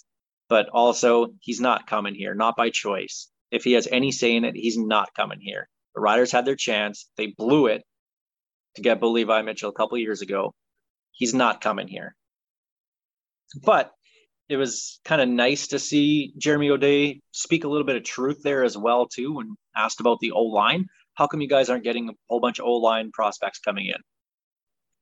but 0.49 0.69
also 0.69 1.27
he's 1.41 1.61
not 1.61 1.87
coming 1.87 2.15
here, 2.15 2.33
not 2.33 2.55
by 2.55 2.69
choice. 2.69 3.29
If 3.51 3.63
he 3.63 3.73
has 3.73 3.87
any 3.89 4.11
say 4.11 4.35
in 4.35 4.45
it, 4.45 4.55
he's 4.55 4.77
not 4.77 5.13
coming 5.15 5.39
here. 5.41 5.69
The 5.95 6.01
Riders 6.01 6.31
had 6.31 6.45
their 6.45 6.55
chance. 6.55 7.09
They 7.17 7.27
blew 7.27 7.67
it 7.67 7.83
to 8.75 8.81
get 8.81 8.99
Bo 8.99 9.11
Levi 9.11 9.41
Mitchell 9.43 9.69
a 9.69 9.73
couple 9.73 9.97
years 9.97 10.21
ago. 10.21 10.53
He's 11.11 11.33
not 11.33 11.61
coming 11.61 11.87
here. 11.87 12.15
But 13.63 13.91
it 14.49 14.57
was 14.57 14.99
kind 15.05 15.21
of 15.21 15.29
nice 15.29 15.67
to 15.67 15.79
see 15.79 16.33
Jeremy 16.37 16.69
O'Day 16.69 17.21
speak 17.31 17.63
a 17.63 17.67
little 17.67 17.85
bit 17.85 17.95
of 17.95 18.03
truth 18.03 18.41
there 18.43 18.63
as 18.63 18.77
well 18.77 19.07
too, 19.07 19.35
when 19.35 19.55
asked 19.75 19.99
about 19.99 20.19
the 20.19 20.31
O 20.31 20.43
line. 20.43 20.87
How 21.15 21.27
come 21.27 21.41
you 21.41 21.47
guys 21.47 21.69
aren't 21.69 21.83
getting 21.83 22.09
a 22.09 22.13
whole 22.27 22.39
bunch 22.39 22.59
of 22.59 22.65
O 22.65 22.73
line 22.77 23.11
prospects 23.11 23.59
coming 23.59 23.87
in? 23.87 24.01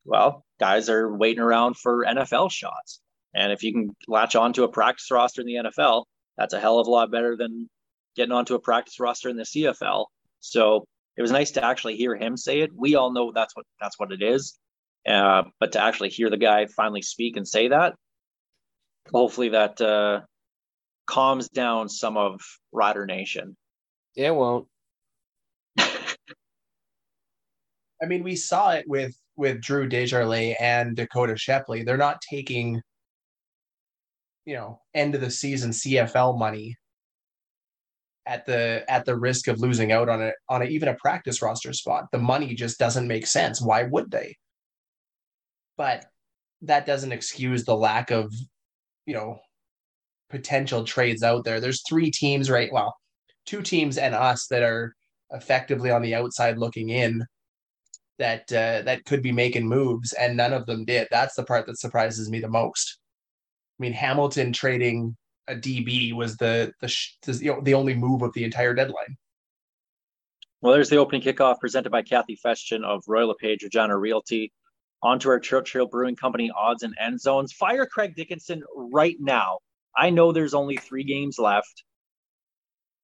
Well, 0.05 0.45
guys 0.59 0.89
are 0.89 1.15
waiting 1.15 1.41
around 1.41 1.77
for 1.77 2.05
NFL 2.05 2.51
shots, 2.51 3.01
and 3.33 3.51
if 3.51 3.63
you 3.63 3.71
can 3.71 3.95
latch 4.07 4.35
onto 4.35 4.63
a 4.63 4.69
practice 4.69 5.09
roster 5.11 5.41
in 5.41 5.47
the 5.47 5.55
NFL, 5.55 6.05
that's 6.37 6.53
a 6.53 6.59
hell 6.59 6.79
of 6.79 6.87
a 6.87 6.91
lot 6.91 7.11
better 7.11 7.35
than 7.35 7.69
getting 8.15 8.31
onto 8.31 8.55
a 8.55 8.59
practice 8.59 8.99
roster 8.99 9.29
in 9.29 9.37
the 9.37 9.43
CFL. 9.43 10.05
So 10.39 10.85
it 11.17 11.21
was 11.21 11.31
nice 11.31 11.51
to 11.51 11.63
actually 11.63 11.97
hear 11.97 12.15
him 12.15 12.35
say 12.35 12.61
it. 12.61 12.71
We 12.75 12.95
all 12.95 13.11
know 13.11 13.31
that's 13.31 13.55
what 13.55 13.65
that's 13.79 13.99
what 13.99 14.11
it 14.11 14.21
is, 14.21 14.57
uh, 15.07 15.43
but 15.59 15.71
to 15.73 15.81
actually 15.81 16.09
hear 16.09 16.29
the 16.29 16.37
guy 16.37 16.67
finally 16.67 17.01
speak 17.01 17.37
and 17.37 17.47
say 17.47 17.69
that, 17.69 17.95
hopefully 19.11 19.49
that 19.49 19.79
uh, 19.81 20.21
calms 21.07 21.49
down 21.49 21.89
some 21.89 22.17
of 22.17 22.41
Rider 22.71 23.05
Nation. 23.05 23.55
It 24.15 24.33
won't. 24.33 24.67
I 25.77 26.15
mean, 28.07 28.23
we 28.23 28.35
saw 28.35 28.71
it 28.71 28.85
with 28.87 29.15
with 29.35 29.61
Drew 29.61 29.87
Desjardins 29.87 30.55
and 30.59 30.95
Dakota 30.95 31.37
Shepley. 31.37 31.83
They're 31.83 31.97
not 31.97 32.21
taking, 32.29 32.81
you 34.45 34.55
know, 34.55 34.81
end 34.93 35.15
of 35.15 35.21
the 35.21 35.31
season 35.31 35.71
CFL 35.71 36.37
money 36.37 36.75
at 38.25 38.45
the 38.45 38.83
at 38.87 39.05
the 39.05 39.17
risk 39.17 39.47
of 39.47 39.59
losing 39.59 39.91
out 39.91 40.09
on 40.09 40.21
it 40.21 40.35
on 40.49 40.61
a, 40.61 40.65
even 40.65 40.89
a 40.89 40.95
practice 40.95 41.41
roster 41.41 41.73
spot. 41.73 42.05
The 42.11 42.19
money 42.19 42.53
just 42.53 42.79
doesn't 42.79 43.07
make 43.07 43.27
sense. 43.27 43.61
Why 43.61 43.83
would 43.83 44.11
they? 44.11 44.35
But 45.77 46.05
that 46.63 46.85
doesn't 46.85 47.11
excuse 47.11 47.65
the 47.65 47.75
lack 47.75 48.11
of, 48.11 48.31
you 49.05 49.13
know, 49.13 49.39
potential 50.29 50.83
trades 50.83 51.23
out 51.23 51.43
there. 51.43 51.59
There's 51.59 51.83
three 51.87 52.11
teams 52.11 52.49
right, 52.49 52.71
well, 52.71 52.95
two 53.45 53.61
teams 53.61 53.97
and 53.97 54.15
us 54.15 54.47
that 54.47 54.63
are 54.63 54.95
effectively 55.31 55.91
on 55.91 56.01
the 56.01 56.15
outside 56.15 56.57
looking 56.57 56.89
in 56.89 57.25
that 58.19 58.51
uh, 58.51 58.83
that 58.83 59.03
could 59.05 59.23
be 59.23 59.31
making 59.31 59.67
moves, 59.67 60.13
and 60.13 60.37
none 60.37 60.53
of 60.53 60.65
them 60.65 60.85
did. 60.85 61.07
That's 61.09 61.35
the 61.35 61.43
part 61.43 61.65
that 61.65 61.79
surprises 61.79 62.29
me 62.29 62.39
the 62.39 62.47
most. 62.47 62.99
I 63.79 63.81
mean, 63.81 63.93
Hamilton 63.93 64.53
trading 64.53 65.17
a 65.47 65.55
DB 65.55 66.13
was 66.13 66.37
the 66.37 66.71
the 66.81 67.39
you 67.41 67.59
the 67.63 67.73
only 67.73 67.95
move 67.95 68.21
of 68.21 68.31
the 68.33 68.43
entire 68.43 68.73
deadline. 68.73 69.17
Well, 70.61 70.73
there's 70.73 70.89
the 70.89 70.97
opening 70.97 71.23
kickoff 71.23 71.59
presented 71.59 71.89
by 71.89 72.03
Kathy 72.03 72.37
Festian 72.45 72.83
of 72.83 73.03
Royal 73.07 73.29
LePage 73.29 73.63
Regina 73.63 73.97
Realty. 73.97 74.53
Onto 75.03 75.29
our 75.29 75.39
Churchill 75.39 75.87
Brewing 75.87 76.15
Company 76.15 76.51
odds 76.55 76.83
and 76.83 76.93
end 76.99 77.19
zones. 77.19 77.51
Fire 77.53 77.85
Craig 77.85 78.15
Dickenson 78.15 78.63
right 78.75 79.15
now. 79.19 79.59
I 79.97 80.09
know 80.11 80.31
there's 80.31 80.53
only 80.53 80.77
three 80.77 81.03
games 81.03 81.39
left, 81.39 81.83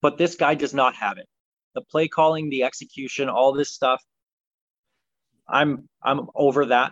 but 0.02 0.18
this 0.18 0.36
guy 0.36 0.56
does 0.56 0.74
not 0.74 0.96
have 0.96 1.18
it. 1.18 1.28
The 1.76 1.82
play 1.82 2.08
calling, 2.08 2.50
the 2.50 2.64
execution, 2.64 3.30
all 3.30 3.54
this 3.54 3.74
stuff. 3.74 4.02
I'm 5.48 5.90
I'm 6.04 6.28
over 6.36 6.68
that. 6.68 6.92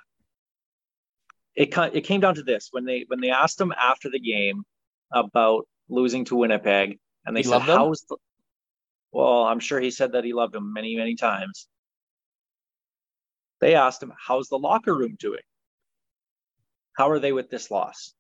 It 1.56 1.76
it 1.94 2.02
came 2.02 2.22
down 2.22 2.36
to 2.36 2.44
this 2.44 2.70
when 2.72 2.86
they 2.86 3.06
when 3.08 3.22
they 3.22 3.30
asked 3.30 3.60
him 3.60 3.72
after 3.72 4.10
the 4.10 4.20
game 4.20 4.64
about 5.12 5.68
losing 5.88 6.26
to 6.26 6.36
Winnipeg, 6.36 7.00
and 7.26 7.36
they 7.36 7.42
He 7.42 7.48
said, 7.48 7.62
"How's 7.62 8.02
the?" 8.02 8.18
Well, 9.12 9.44
I'm 9.44 9.60
sure 9.60 9.80
he 9.80 9.92
said 9.92 10.14
that 10.14 10.24
he 10.24 10.34
loved 10.34 10.56
him 10.56 10.74
many 10.74 10.96
many 10.96 11.16
times. 11.16 11.68
They 13.66 13.74
asked 13.74 14.04
him, 14.04 14.14
"How's 14.16 14.48
the 14.48 14.60
locker 14.60 14.96
room 14.96 15.16
doing? 15.20 15.42
How 16.96 17.10
are 17.10 17.18
they 17.18 17.32
with 17.32 17.50
this 17.50 17.72
loss?" 17.72 18.14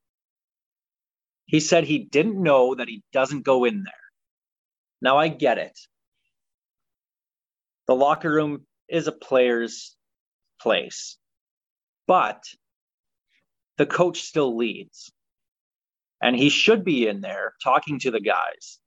He 1.45 1.59
said 1.59 1.83
he 1.83 1.99
didn't 1.99 2.41
know 2.41 2.73
that 2.73 2.87
he 2.87 3.03
doesn't 3.13 3.43
go 3.43 3.63
in 3.63 3.83
there. 3.83 3.93
Now 5.03 5.19
I 5.19 5.27
get 5.27 5.59
it. 5.59 5.79
The 7.85 7.95
locker 7.95 8.31
room 8.33 8.65
is 8.87 9.05
a 9.05 9.11
player's 9.11 9.95
place, 10.59 11.15
but 12.07 12.43
the 13.77 13.85
coach 13.85 14.23
still 14.23 14.57
leads. 14.57 15.11
And 16.23 16.35
he 16.35 16.49
should 16.49 16.83
be 16.83 17.07
in 17.07 17.21
there 17.21 17.53
talking 17.63 17.99
to 17.99 18.09
the 18.09 18.19
guys 18.19 18.79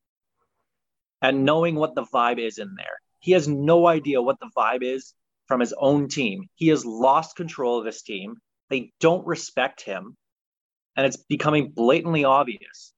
and 1.22 1.44
knowing 1.44 1.76
what 1.76 1.94
the 1.94 2.02
vibe 2.02 2.40
is 2.40 2.58
in 2.58 2.74
there. 2.74 2.98
He 3.20 3.30
has 3.30 3.46
no 3.46 3.86
idea 3.86 4.20
what 4.20 4.40
the 4.40 4.50
vibe 4.56 4.82
is 4.82 5.14
from 5.48 5.60
his 5.60 5.74
own 5.76 6.08
team. 6.08 6.48
He 6.54 6.68
has 6.68 6.84
lost 6.84 7.36
control 7.36 7.80
of 7.80 7.86
his 7.86 8.02
team. 8.02 8.36
They 8.70 8.92
don't 9.00 9.26
respect 9.26 9.82
him. 9.82 10.16
And 10.96 11.06
it's 11.06 11.16
becoming 11.16 11.72
blatantly 11.74 12.24
obvious. 12.24 12.92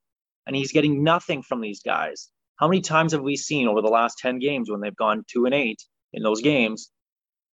And 0.47 0.57
he's 0.57 0.73
getting 0.73 1.05
nothing 1.05 1.43
from 1.43 1.61
these 1.61 1.83
guys. 1.83 2.29
How 2.57 2.69
many 2.69 2.83
times 2.83 3.13
have 3.13 3.23
we 3.23 3.37
seen 3.37 3.69
over 3.69 3.81
the 3.81 3.89
last 3.89 4.19
10 4.19 4.39
games 4.39 4.71
when 4.71 4.81
they've 4.81 4.95
gone 4.95 5.25
two 5.27 5.47
and 5.47 5.55
eight 5.55 5.83
in 6.13 6.23
those 6.23 6.43
games 6.43 6.91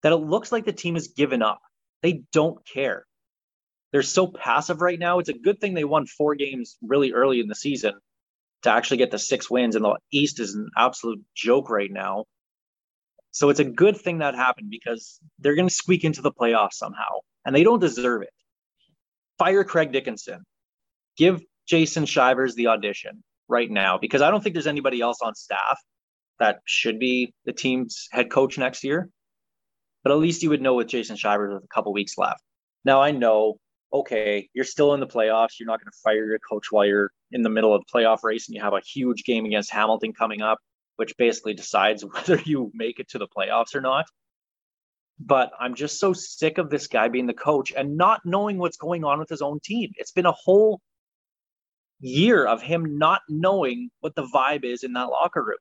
that 0.04 0.12
it 0.12 0.18
looks 0.18 0.52
like 0.52 0.66
the 0.66 0.74
team 0.74 0.96
has 0.96 1.10
given 1.10 1.42
up? 1.42 1.60
They 2.02 2.24
don't 2.34 2.66
care. 2.68 3.06
They're 3.92 4.02
so 4.02 4.28
passive 4.28 4.82
right 4.82 5.00
now. 5.00 5.20
It's 5.20 5.30
a 5.30 5.34
good 5.34 5.62
thing 5.62 5.74
they 5.74 5.84
won 5.84 6.08
four 6.08 6.36
games 6.36 6.78
really 6.82 7.14
early 7.14 7.40
in 7.40 7.48
the 7.48 7.56
season 7.56 7.94
to 8.64 8.70
actually 8.70 8.98
get 8.98 9.12
the 9.12 9.20
six 9.20 9.50
wins. 9.50 9.76
And 9.76 9.86
the 9.86 9.98
East 10.12 10.40
is 10.40 10.56
an 10.56 10.70
absolute 10.78 11.24
joke 11.36 11.70
right 11.70 11.92
now. 11.92 12.26
So 13.32 13.50
it's 13.50 13.60
a 13.60 13.66
good 13.66 13.98
thing 13.98 14.20
that 14.20 14.36
happened 14.36 14.70
because 14.70 15.20
they're 15.40 15.56
going 15.56 15.68
to 15.68 15.74
squeak 15.74 16.04
into 16.04 16.22
the 16.22 16.32
playoffs 16.32 16.74
somehow, 16.74 17.20
and 17.46 17.56
they 17.56 17.64
don't 17.64 17.80
deserve 17.80 18.24
it. 18.24 18.34
Fire 19.38 19.64
Craig 19.64 19.92
Dickenson. 19.92 20.44
Give 21.18 21.42
Jason 21.68 22.06
Shivers 22.06 22.56
the 22.56 22.68
audition 22.68 23.24
right 23.48 23.70
now 23.70 23.98
because 23.98 24.22
I 24.22 24.32
don't 24.32 24.44
think 24.44 24.54
there's 24.54 24.68
anybody 24.68 25.02
else 25.02 25.20
on 25.22 25.36
staff 25.36 25.80
that 26.40 26.60
should 26.66 27.00
be 27.00 27.34
the 27.46 27.54
team's 27.54 28.08
head 28.12 28.30
coach 28.30 28.58
next 28.58 28.84
year. 28.84 29.10
But 30.04 30.12
at 30.12 30.20
least 30.20 30.44
you 30.44 30.50
would 30.50 30.62
know 30.62 30.76
with 30.76 30.88
Jason 30.88 31.16
Shivers 31.16 31.54
with 31.54 31.64
a 31.64 31.68
couple 31.68 31.92
weeks 31.94 32.18
left. 32.18 32.42
Now 32.86 33.02
I 33.02 33.12
know, 33.12 33.58
okay, 33.92 34.50
you're 34.54 34.66
still 34.66 34.94
in 34.94 35.00
the 35.00 35.08
playoffs. 35.08 35.60
You're 35.60 35.68
not 35.68 35.80
going 35.80 35.92
to 35.92 35.98
fire 36.04 36.26
your 36.26 36.40
coach 36.40 36.68
while 36.72 36.86
you're 36.86 37.12
in 37.32 37.42
the 37.42 37.50
middle 37.50 37.74
of 37.74 37.82
the 37.82 38.00
playoff 38.00 38.24
race 38.24 38.48
and 38.48 38.56
you 38.56 38.62
have 38.62 38.74
a 38.74 38.80
huge 38.80 39.24
game 39.24 39.46
against 39.46 39.72
Hamilton 39.72 40.14
coming 40.14 40.42
up, 40.42 40.60
which 40.98 41.16
basically 41.18 41.54
decides 41.54 42.04
whether 42.14 42.40
you 42.46 42.72
make 42.74 43.00
it 43.00 43.10
to 43.10 43.18
the 43.18 43.28
playoffs 43.28 43.74
or 43.74 43.82
not. 43.82 44.06
But 45.20 45.52
I'm 45.60 45.74
just 45.74 46.00
so 46.00 46.14
sick 46.14 46.60
of 46.60 46.70
this 46.70 46.88
guy 46.88 47.08
being 47.08 47.26
the 47.26 47.34
coach 47.34 47.74
and 47.76 47.98
not 47.98 48.22
knowing 48.24 48.60
what's 48.60 48.78
going 48.78 49.04
on 49.04 49.18
with 49.18 49.30
his 49.30 49.42
own 49.42 49.60
team. 49.64 49.92
It's 49.96 50.12
been 50.12 50.28
a 50.28 50.32
whole 50.34 50.80
year 52.00 52.46
of 52.46 52.62
him 52.62 53.00
not 53.00 53.22
knowing 53.28 53.90
what 54.02 54.14
the 54.14 54.28
vibe 54.28 54.64
is 54.64 54.84
in 54.84 54.94
that 54.94 55.10
locker 55.10 55.44
room. 55.44 55.58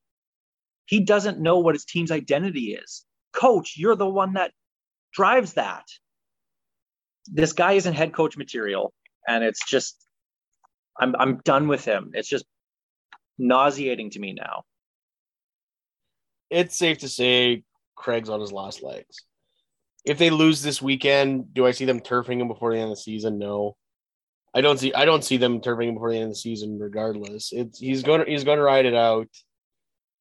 He 0.84 1.00
doesn't 1.00 1.40
know 1.40 1.58
what 1.58 1.74
his 1.74 1.84
team's 1.84 2.10
identity 2.10 2.74
is. 2.74 3.04
Coach, 3.32 3.74
you're 3.76 3.96
the 3.96 4.08
one 4.08 4.34
that 4.34 4.52
drives 5.12 5.54
that. 5.54 5.84
This 7.26 7.52
guy 7.52 7.72
isn't 7.72 7.94
head 7.94 8.12
coach 8.12 8.36
material, 8.36 8.92
and 9.26 9.42
it's 9.42 9.64
just 9.66 9.96
I'm 10.98 11.16
I'm 11.18 11.38
done 11.38 11.66
with 11.66 11.84
him. 11.84 12.12
It's 12.14 12.28
just 12.28 12.44
nauseating 13.38 14.10
to 14.10 14.20
me 14.20 14.32
now. 14.32 14.62
It's 16.50 16.78
safe 16.78 16.98
to 16.98 17.08
say 17.08 17.62
Craig's 17.94 18.28
on 18.28 18.40
his 18.40 18.52
last 18.52 18.82
legs. 18.82 19.22
If 20.04 20.18
they 20.18 20.30
lose 20.30 20.62
this 20.62 20.80
weekend, 20.80 21.52
do 21.52 21.66
I 21.66 21.72
see 21.72 21.84
them 21.84 22.00
turfing 22.00 22.40
him 22.40 22.48
before 22.48 22.72
the 22.72 22.78
end 22.78 22.90
of 22.90 22.96
the 22.96 23.02
season? 23.02 23.38
No. 23.38 23.76
I 24.54 24.60
don't 24.60 24.78
see 24.78 24.94
I 24.94 25.04
don't 25.04 25.24
see 25.24 25.36
them 25.36 25.60
turfing 25.60 25.88
him 25.88 25.94
before 25.94 26.10
the 26.10 26.16
end 26.16 26.24
of 26.24 26.30
the 26.30 26.36
season 26.36 26.78
regardless. 26.78 27.52
It's 27.52 27.78
he's 27.78 28.02
going 28.02 28.24
to 28.24 28.30
he's 28.30 28.44
going 28.44 28.58
to 28.58 28.62
ride 28.62 28.86
it 28.86 28.94
out 28.94 29.28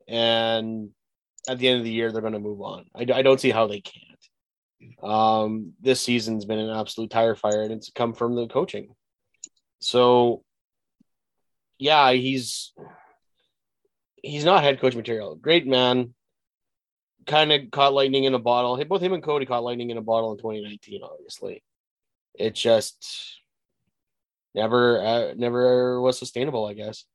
and 0.08 0.90
at 1.48 1.60
the 1.60 1.68
end 1.68 1.80
of 1.80 1.84
the 1.86 1.92
year 1.92 2.12
they're 2.12 2.22
going 2.22 2.34
to 2.34 2.40
move 2.40 2.62
on. 2.62 2.86
I, 2.96 3.06
I 3.14 3.22
don't 3.22 3.40
see 3.40 3.52
how 3.52 3.68
they 3.68 3.82
can't. 3.82 4.04
Um, 5.02 5.74
this 5.82 6.02
season's 6.02 6.46
been 6.46 6.60
an 6.60 6.76
absolute 6.76 7.10
tire 7.10 7.36
fire, 7.36 7.62
and 7.62 7.72
it's 7.72 7.92
come 7.92 8.14
from 8.14 8.36
the 8.36 8.48
coaching. 8.48 8.90
So, 9.80 10.44
yeah, 11.78 12.12
he's 12.12 12.74
he's 14.22 14.46
not 14.46 14.64
head 14.64 14.82
coach 14.82 14.96
material. 14.96 15.36
Great 15.36 15.68
man, 15.68 16.14
kind 17.26 17.52
of 17.52 17.72
caught 17.72 17.94
lightning 17.94 18.26
in 18.26 18.34
a 18.34 18.40
bottle. 18.40 18.84
Both 18.86 19.02
him 19.02 19.14
and 19.14 19.24
Cody 19.24 19.46
caught 19.46 19.64
lightning 19.64 19.90
in 19.90 19.98
a 19.98 20.02
bottle 20.02 20.32
in 20.32 20.38
2019. 20.38 21.02
Obviously, 21.04 21.64
it 22.36 22.56
just 22.56 23.40
never 24.54 25.02
uh, 25.02 25.34
never 25.36 26.02
was 26.02 26.18
sustainable. 26.18 26.66
I 26.66 26.74
guess. 26.74 27.06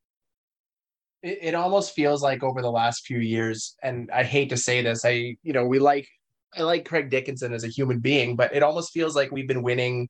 it, 1.23 1.39
it 1.43 1.55
almost 1.55 1.95
feels 1.95 2.23
like 2.23 2.43
over 2.43 2.63
the 2.63 2.71
last 2.71 3.07
few 3.07 3.19
years, 3.19 3.77
and 3.83 4.11
I 4.13 4.25
hate 4.25 4.51
to 4.51 4.57
say 4.57 4.83
this, 4.83 5.05
I 5.05 5.37
you 5.43 5.53
know 5.53 5.67
we 5.67 5.79
like 5.79 6.09
I 6.57 6.63
like 6.63 6.85
Craig 6.85 7.11
Dickenson 7.11 7.53
as 7.53 7.65
a 7.65 7.69
human 7.69 8.01
being, 8.01 8.37
but 8.37 8.55
it 8.55 8.63
almost 8.63 8.93
feels 8.93 9.15
like 9.15 9.31
we've 9.31 9.49
been 9.49 9.63
winning 9.63 10.09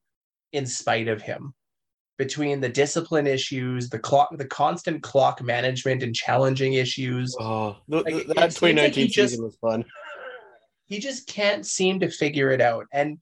in 0.52 0.66
spite 0.66 1.09
of 1.09 1.23
him. 1.23 1.54
Between 2.20 2.60
the 2.60 2.68
discipline 2.68 3.26
issues, 3.26 3.88
the 3.88 3.98
clock, 3.98 4.28
the 4.36 4.44
constant 4.44 5.02
clock 5.02 5.40
management 5.42 6.02
and 6.02 6.14
challenging 6.14 6.74
issues, 6.74 7.34
Oh, 7.40 7.78
th- 7.90 8.04
Like, 8.04 8.14
th- 8.14 8.26
that 8.26 8.34
seems 8.52 8.62
like 8.62 8.92
2019 8.92 9.06
he 9.06 9.10
just- 9.10 9.30
season 9.32 9.44
was 9.46 9.56
fun. 9.56 9.86
he 10.84 10.98
just 10.98 11.26
can't 11.26 11.64
seem 11.64 11.98
to 12.00 12.10
figure 12.10 12.50
it 12.50 12.60
out. 12.60 12.84
And 12.92 13.20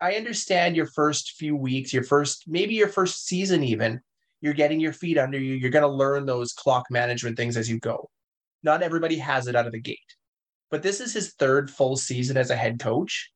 I 0.00 0.14
understand 0.14 0.74
your 0.74 0.86
first 0.86 1.32
few 1.32 1.54
weeks, 1.54 1.92
your 1.92 2.02
first 2.02 2.44
maybe 2.48 2.74
your 2.74 2.88
first 2.88 3.26
season 3.26 3.62
even, 3.62 4.00
you're 4.40 4.54
getting 4.54 4.80
your 4.80 4.94
feet 4.94 5.18
under 5.18 5.38
you. 5.38 5.52
You're 5.56 5.68
going 5.70 5.82
to 5.82 5.88
learn 6.02 6.24
those 6.24 6.54
clock 6.54 6.86
management 6.90 7.36
things 7.36 7.58
as 7.58 7.68
you 7.68 7.78
go. 7.78 8.08
Not 8.62 8.82
everybody 8.82 9.18
has 9.18 9.48
it 9.48 9.54
out 9.54 9.66
of 9.66 9.72
the 9.72 9.80
gate. 9.82 9.98
But 10.70 10.82
this 10.82 11.00
is 11.00 11.12
his 11.12 11.34
third 11.34 11.70
full 11.70 11.98
season 11.98 12.38
as 12.38 12.48
a 12.48 12.56
head 12.56 12.80
coach 12.80 13.30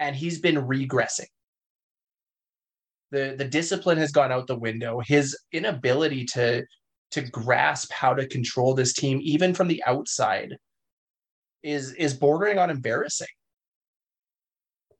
and 0.00 0.16
he's 0.16 0.40
been 0.40 0.56
regressing. 0.56 1.28
The 3.12 3.34
the 3.38 3.44
discipline 3.44 3.98
has 3.98 4.12
gone 4.12 4.32
out 4.32 4.46
the 4.46 4.58
window. 4.58 5.00
His 5.04 5.36
inability 5.52 6.24
to 6.26 6.64
to 7.12 7.22
grasp 7.22 7.92
how 7.92 8.14
to 8.14 8.26
control 8.26 8.74
this 8.74 8.92
team 8.92 9.20
even 9.22 9.54
from 9.54 9.68
the 9.68 9.82
outside 9.86 10.56
is 11.62 11.92
is 11.94 12.14
bordering 12.14 12.58
on 12.58 12.70
embarrassing. 12.70 13.26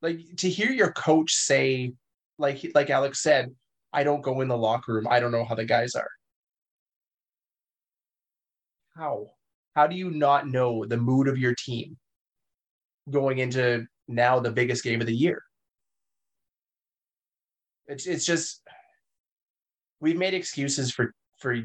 Like 0.03 0.21
to 0.39 0.51
hear 0.51 0.71
your 0.71 0.93
coach 0.93 1.33
say, 1.33 1.93
like 2.39 2.65
like 2.75 2.91
Alex 2.91 3.23
said, 3.23 3.55
I 3.93 4.05
don't 4.05 4.23
go 4.23 4.41
in 4.41 4.49
the 4.49 4.57
locker 4.57 4.95
room. 4.95 5.07
I 5.09 5.21
don't 5.21 5.33
know 5.33 5.45
how 5.45 5.55
the 5.55 5.65
guys 5.65 5.95
are. 5.95 6.11
How? 8.97 9.29
How 9.75 9.87
do 9.87 9.97
you 9.97 10.11
not 10.11 10.49
know 10.49 10.85
the 10.87 10.97
mood 10.97 11.29
of 11.29 11.39
your 11.39 11.55
team 11.55 11.97
going 13.11 13.39
into 13.39 13.87
now 14.09 14.41
the 14.41 14.51
biggest 14.51 14.85
game 14.85 15.01
of 15.01 15.07
the 15.07 15.15
year? 15.15 15.43
It's 17.89 18.07
it's 18.07 18.27
just 18.27 18.63
we've 20.01 20.19
made 20.19 20.35
excuses 20.35 20.91
for 20.91 21.13
for 21.39 21.57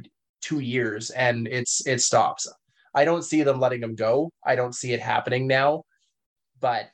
two 0.42 0.60
years 0.60 1.10
and 1.12 1.48
it's 1.48 1.86
it 1.88 2.02
stops. 2.02 2.48
I 2.94 3.06
don't 3.06 3.24
see 3.24 3.44
them 3.44 3.60
letting 3.60 3.82
him 3.82 3.96
go. 3.96 4.32
I 4.46 4.56
don't 4.56 4.76
see 4.76 4.94
it 4.94 5.00
happening 5.00 5.48
now. 5.48 5.84
But 6.60 6.90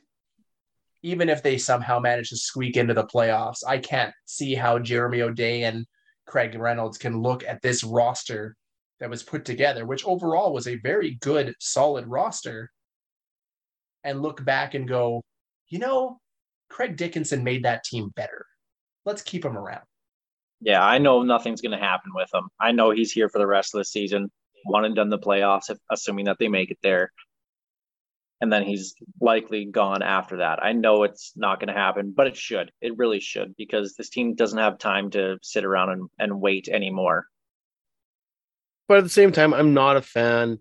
even 1.04 1.30
if 1.30 1.44
they 1.44 1.58
somehow 1.58 2.00
manage 2.00 2.30
to 2.30 2.38
squeak 2.38 2.78
into 2.78 2.94
the 2.94 3.06
playoffs, 3.06 3.64
I 3.68 3.78
can't 3.78 4.14
see 4.26 4.56
how 4.56 4.80
Jeremy 4.80 5.22
O'Day 5.22 5.64
and 5.64 5.86
Craig 6.26 6.56
Reynolds 6.56 6.98
can 6.98 7.22
look 7.22 7.44
at 7.44 7.62
this 7.62 7.84
roster 7.84 8.56
that 9.00 9.10
was 9.10 9.24
put 9.24 9.46
together, 9.46 9.86
which 9.86 10.06
overall 10.06 10.54
was 10.54 10.68
a 10.68 10.76
very 10.76 11.18
good, 11.22 11.54
solid 11.60 12.08
roster, 12.08 12.72
and 14.04 14.22
look 14.22 14.44
back 14.44 14.74
and 14.74 14.88
go, 14.88 15.24
you 15.70 15.80
know, 15.80 16.20
Craig 16.70 16.98
Dickenson 16.98 17.44
made 17.44 17.64
that 17.64 17.84
team 17.84 18.10
better. 18.16 18.46
Let's 19.08 19.22
keep 19.22 19.46
him 19.46 19.58
around. 19.58 19.84
Yeah, 20.60 20.84
I 20.84 20.98
know 20.98 21.24
nothing's 21.24 21.62
going 21.62 21.72
to 21.72 21.78
happen 21.78 22.12
with 22.14 22.28
him. 22.34 22.50
I 22.60 22.74
know 22.74 22.92
he's 22.92 23.10
here 23.10 23.30
for 23.30 23.38
the 23.40 23.48
rest 23.48 23.74
of 23.74 23.78
the 23.78 23.86
season, 23.86 24.30
one 24.66 24.84
and 24.84 24.98
done 24.98 25.08
the 25.08 25.18
playoffs, 25.18 25.70
if, 25.70 25.78
assuming 25.90 26.26
that 26.26 26.40
they 26.40 26.50
make 26.50 26.72
it 26.72 26.80
there. 26.84 27.14
And 28.42 28.52
then 28.52 28.64
he's 28.64 28.96
likely 29.22 29.64
gone 29.64 30.02
after 30.02 30.38
that. 30.38 30.62
I 30.62 30.74
know 30.74 31.04
it's 31.04 31.32
not 31.38 31.62
going 31.62 31.70
to 31.70 31.74
happen, 31.74 32.14
but 32.14 32.28
it 32.28 32.36
should. 32.36 32.70
It 32.82 32.98
really 32.98 33.22
should 33.22 33.56
because 33.56 33.96
this 33.96 34.10
team 34.10 34.36
doesn't 34.36 34.60
have 34.60 34.78
time 34.78 35.10
to 35.12 35.38
sit 35.42 35.64
around 35.64 35.92
and, 35.92 36.10
and 36.20 36.42
wait 36.42 36.68
anymore. 36.68 37.28
But 38.90 38.98
at 38.98 39.06
the 39.06 39.10
same 39.10 39.32
time, 39.32 39.54
I'm 39.54 39.74
not 39.74 39.96
a 39.96 40.02
fan. 40.02 40.60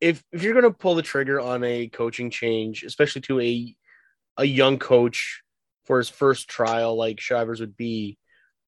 If 0.00 0.24
if 0.32 0.42
you're 0.42 0.54
gonna 0.54 0.72
pull 0.72 0.94
the 0.94 1.02
trigger 1.02 1.38
on 1.38 1.62
a 1.62 1.88
coaching 1.88 2.30
change, 2.30 2.84
especially 2.84 3.20
to 3.22 3.38
a 3.40 3.76
a 4.38 4.44
young 4.46 4.78
coach 4.78 5.42
for 5.86 5.98
his 5.98 6.08
first 6.08 6.48
trial, 6.48 6.96
like 6.96 7.20
Shivers 7.20 7.60
would 7.60 7.76
be, 7.76 8.18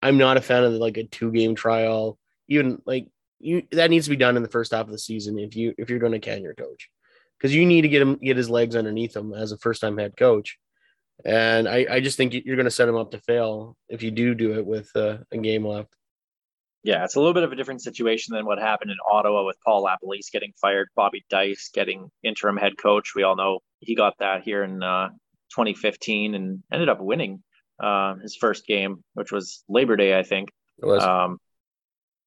I'm 0.01 0.19
not 0.19 0.37
a 0.37 0.41
fan 0.41 0.65
of 0.65 0.73
like 0.73 0.97
a 0.97 1.05
two 1.05 1.31
game 1.31 1.55
trial. 1.55 2.19
Even 2.49 2.83
like 2.87 3.07
you, 3.39 3.63
that 3.73 3.91
needs 3.91 4.07
to 4.07 4.11
be 4.11 4.17
done 4.17 4.37
in 4.37 4.43
the 4.43 4.49
first 4.49 4.73
half 4.73 4.87
of 4.87 4.93
the 4.93 4.99
season 4.99 5.39
if 5.39 5.57
you 5.57 5.75
if 5.79 5.91
you're 5.91 5.99
going 5.99 6.13
to 6.13 6.19
can 6.19 6.43
your 6.43 6.55
coach, 6.55 6.91
because 7.39 7.55
you 7.55 7.65
need 7.65 7.83
to 7.83 7.89
get 7.89 8.03
him 8.03 8.17
get 8.17 8.37
his 8.37 8.51
legs 8.51 8.77
underneath 8.77 9.17
him 9.17 9.33
as 9.33 9.53
a 9.53 9.59
first 9.59 9.81
time 9.81 9.99
head 9.99 10.17
coach. 10.17 10.59
And 11.25 11.69
I, 11.69 11.87
I 11.89 12.01
just 12.01 12.17
think 12.17 12.35
you're 12.35 12.57
going 12.57 12.65
to 12.65 12.71
set 12.71 12.89
him 12.89 12.97
up 12.97 13.13
to 13.13 13.19
fail 13.19 13.77
if 13.89 14.03
you 14.03 14.11
do 14.11 14.35
do 14.35 14.59
it 14.59 14.67
with 14.67 14.91
uh, 14.97 15.19
a 15.31 15.39
game 15.39 15.65
left. 15.65 15.95
Yeah, 16.85 17.05
it's 17.05 17.15
a 17.15 17.21
little 17.21 17.35
bit 17.35 17.45
of 17.45 17.53
a 17.53 17.57
different 17.57 17.81
situation 17.81 18.35
than 18.35 18.45
what 18.45 18.59
happened 18.59 18.91
in 18.91 18.97
Ottawa 19.11 19.45
with 19.45 19.57
Paul 19.65 19.85
LaPolice 19.85 20.33
getting 20.33 20.53
fired, 20.61 20.89
Bobby 20.97 21.25
Dyce 21.31 21.71
getting 21.73 22.11
interim 22.25 22.57
head 22.57 22.73
coach. 22.77 23.13
We 23.15 23.23
all 23.23 23.37
know 23.37 23.61
he 23.79 23.95
got 23.95 24.15
that 24.19 24.43
here 24.43 24.65
in 24.65 24.83
uh, 24.83 25.11
2015 25.55 26.35
and 26.35 26.63
ended 26.73 26.89
up 26.89 27.01
winning 27.01 27.43
uh, 27.83 28.15
his 28.17 28.37
first 28.37 28.67
game, 28.67 29.03
which 29.15 29.33
was 29.33 29.65
Labor 29.69 29.97
Day, 29.97 30.19
I 30.19 30.23
think. 30.23 30.51
It 30.79 30.87
was 30.87 31.03
Um, 31.03 31.39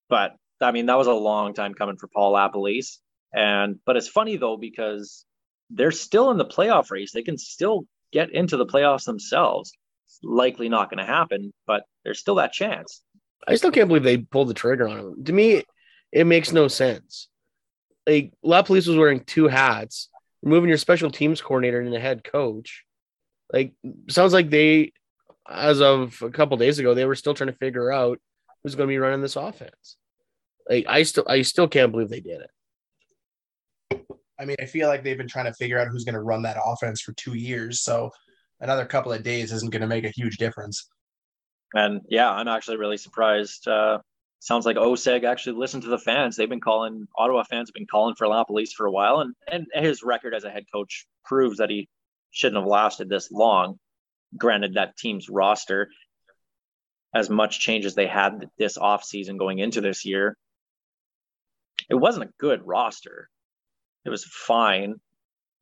but 0.09 0.35
I 0.61 0.71
mean, 0.71 0.85
that 0.87 0.97
was 0.97 1.07
a 1.07 1.13
long 1.13 1.53
time 1.53 1.73
coming 1.73 1.97
for 1.97 2.07
Paul 2.07 2.33
LaPolice. 2.33 2.97
And 3.33 3.79
but 3.85 3.97
it's 3.97 4.07
funny 4.07 4.37
though 4.37 4.57
because 4.57 5.25
they're 5.69 5.91
still 5.91 6.31
in 6.31 6.37
the 6.37 6.45
playoff 6.45 6.91
race. 6.91 7.11
They 7.11 7.23
can 7.23 7.37
still 7.37 7.85
get 8.13 8.31
into 8.31 8.57
the 8.57 8.65
playoffs 8.65 9.05
themselves. 9.05 9.73
It's 10.05 10.19
likely 10.23 10.69
not 10.69 10.89
going 10.89 11.05
to 11.05 11.11
happen, 11.11 11.53
but 11.67 11.83
there's 12.03 12.19
still 12.19 12.35
that 12.35 12.53
chance. 12.53 13.01
I 13.47 13.55
still 13.55 13.71
can't 13.71 13.87
believe 13.87 14.03
they 14.03 14.17
pulled 14.17 14.47
the 14.47 14.53
trigger 14.53 14.87
on 14.87 14.99
him. 14.99 15.23
To 15.25 15.33
me, 15.33 15.63
it 16.11 16.25
makes 16.25 16.51
no 16.51 16.67
sense. 16.67 17.27
Like 18.07 18.31
LaPolice 18.43 18.87
was 18.87 18.95
wearing 18.95 19.23
two 19.25 19.47
hats, 19.47 20.09
removing 20.41 20.69
your 20.69 20.77
special 20.77 21.11
teams 21.11 21.41
coordinator 21.41 21.81
and 21.81 21.91
the 21.91 21.99
head 21.99 22.23
coach. 22.23 22.85
Like 23.51 23.73
sounds 24.09 24.33
like 24.33 24.49
they, 24.49 24.93
as 25.49 25.81
of 25.81 26.21
a 26.21 26.29
couple 26.29 26.57
days 26.57 26.79
ago, 26.79 26.93
they 26.93 27.05
were 27.05 27.15
still 27.15 27.33
trying 27.33 27.51
to 27.51 27.57
figure 27.57 27.91
out 27.91 28.19
who's 28.63 28.75
going 28.75 28.87
to 28.87 28.91
be 28.91 28.97
running 28.97 29.21
this 29.21 29.35
offense. 29.35 29.97
Like 30.69 30.85
I 30.87 31.03
still, 31.03 31.25
I 31.27 31.43
still 31.43 31.67
can't 31.67 31.91
believe 31.91 32.09
they 32.09 32.21
did 32.21 32.41
it. 32.41 32.49
I 34.39 34.45
mean, 34.45 34.57
I 34.59 34.65
feel 34.65 34.87
like 34.87 35.03
they've 35.03 35.17
been 35.17 35.27
trying 35.27 35.45
to 35.45 35.53
figure 35.53 35.79
out 35.79 35.87
who's 35.87 36.03
going 36.03 36.15
to 36.15 36.21
run 36.21 36.41
that 36.41 36.57
offense 36.63 37.01
for 37.01 37.13
two 37.13 37.35
years. 37.35 37.81
So 37.81 38.11
another 38.59 38.85
couple 38.85 39.13
of 39.13 39.23
days 39.23 39.51
isn't 39.51 39.71
going 39.71 39.81
to 39.81 39.87
make 39.87 40.03
a 40.03 40.09
huge 40.09 40.37
difference. 40.37 40.89
And 41.73 42.01
yeah, 42.09 42.31
I'm 42.31 42.47
actually 42.47 42.77
really 42.77 42.97
surprised. 42.97 43.67
Uh, 43.67 43.99
sounds 44.39 44.65
like 44.65 44.77
OSEG 44.77 45.23
actually 45.23 45.57
listened 45.57 45.83
to 45.83 45.89
the 45.89 45.97
fans. 45.97 46.35
They've 46.35 46.49
been 46.49 46.61
calling 46.61 47.07
Ottawa 47.17 47.43
fans 47.43 47.69
have 47.69 47.73
been 47.73 47.87
calling 47.87 48.15
for 48.15 48.27
LaPolice 48.27 48.71
for 48.71 48.85
a 48.85 48.91
while, 48.91 49.19
and 49.19 49.35
and 49.51 49.67
his 49.73 50.03
record 50.03 50.33
as 50.33 50.43
a 50.43 50.49
head 50.49 50.65
coach 50.71 51.05
proves 51.25 51.57
that 51.57 51.69
he 51.69 51.89
shouldn't 52.35 52.61
have 52.61 52.67
lasted 52.67 53.07
this 53.09 53.31
long. 53.31 53.79
Granted, 54.37 54.73
that 54.73 54.97
team's 54.97 55.29
roster, 55.29 55.89
as 57.13 57.29
much 57.29 57.61
change 57.61 57.85
as 57.85 57.95
they 57.95 58.07
had 58.07 58.49
this 58.57 58.77
offseason 58.77 59.39
going 59.39 59.59
into 59.59 59.79
this 59.79 60.05
year, 60.05 60.35
it 61.89 61.95
wasn't 61.95 62.25
a 62.25 62.33
good 62.37 62.61
roster. 62.65 63.29
It 64.03 64.09
was 64.09 64.25
fine. 64.25 64.95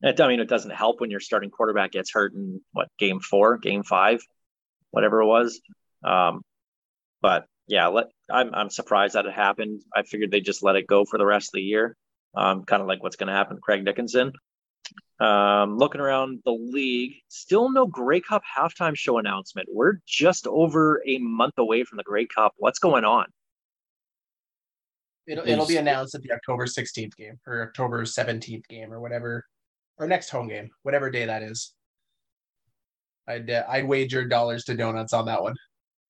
It, 0.01 0.19
I 0.19 0.27
mean, 0.27 0.39
it 0.39 0.49
doesn't 0.49 0.71
help 0.71 0.99
when 0.99 1.11
your 1.11 1.19
starting 1.19 1.51
quarterback 1.51 1.91
gets 1.91 2.11
hurt 2.11 2.33
in 2.33 2.59
what 2.71 2.87
game 2.97 3.19
four, 3.19 3.59
game 3.59 3.83
five, 3.83 4.21
whatever 4.89 5.21
it 5.21 5.27
was. 5.27 5.61
Um, 6.03 6.41
but 7.21 7.45
yeah, 7.67 7.87
let, 7.87 8.07
I'm 8.31 8.53
I'm 8.53 8.69
surprised 8.71 9.13
that 9.13 9.27
it 9.27 9.33
happened. 9.33 9.81
I 9.95 10.01
figured 10.01 10.31
they 10.31 10.41
just 10.41 10.63
let 10.63 10.75
it 10.75 10.87
go 10.87 11.05
for 11.05 11.19
the 11.19 11.25
rest 11.25 11.49
of 11.49 11.53
the 11.53 11.61
year. 11.61 11.95
Um, 12.35 12.63
kind 12.65 12.81
of 12.81 12.87
like 12.87 13.03
what's 13.03 13.15
going 13.15 13.27
to 13.27 13.33
happen 13.33 13.57
to 13.57 13.61
Craig 13.61 13.85
Dickenson. 13.85 14.33
Um, 15.23 15.77
looking 15.77 16.01
around 16.01 16.39
the 16.43 16.51
league, 16.51 17.13
still 17.29 17.71
no 17.71 17.85
Grey 17.85 18.19
Cup 18.19 18.41
halftime 18.57 18.93
show 18.93 19.19
announcement. 19.19 19.69
We're 19.71 19.99
just 20.05 20.47
over 20.47 21.01
a 21.07 21.17
month 21.19 21.53
away 21.57 21.85
from 21.85 21.95
the 21.95 22.03
Grey 22.03 22.25
Cup. 22.25 22.51
What's 22.57 22.77
going 22.77 23.05
on? 23.05 23.27
It'll, 25.25 25.47
it'll 25.47 25.65
be 25.65 25.77
announced 25.77 26.13
at 26.13 26.23
the 26.23 26.33
October 26.33 26.65
16th 26.65 27.15
game 27.15 27.39
or 27.47 27.61
October 27.61 28.03
17th 28.03 28.67
game 28.67 28.91
or 28.91 28.99
whatever, 28.99 29.45
or 29.97 30.07
next 30.07 30.29
home 30.29 30.49
game, 30.49 30.69
whatever 30.81 31.09
day 31.09 31.25
that 31.25 31.41
is. 31.41 31.73
I'd 33.25 33.49
uh, 33.49 33.63
I'd 33.69 33.87
wager 33.87 34.27
dollars 34.27 34.65
to 34.65 34.75
donuts 34.75 35.13
on 35.13 35.27
that 35.27 35.41
one. 35.41 35.55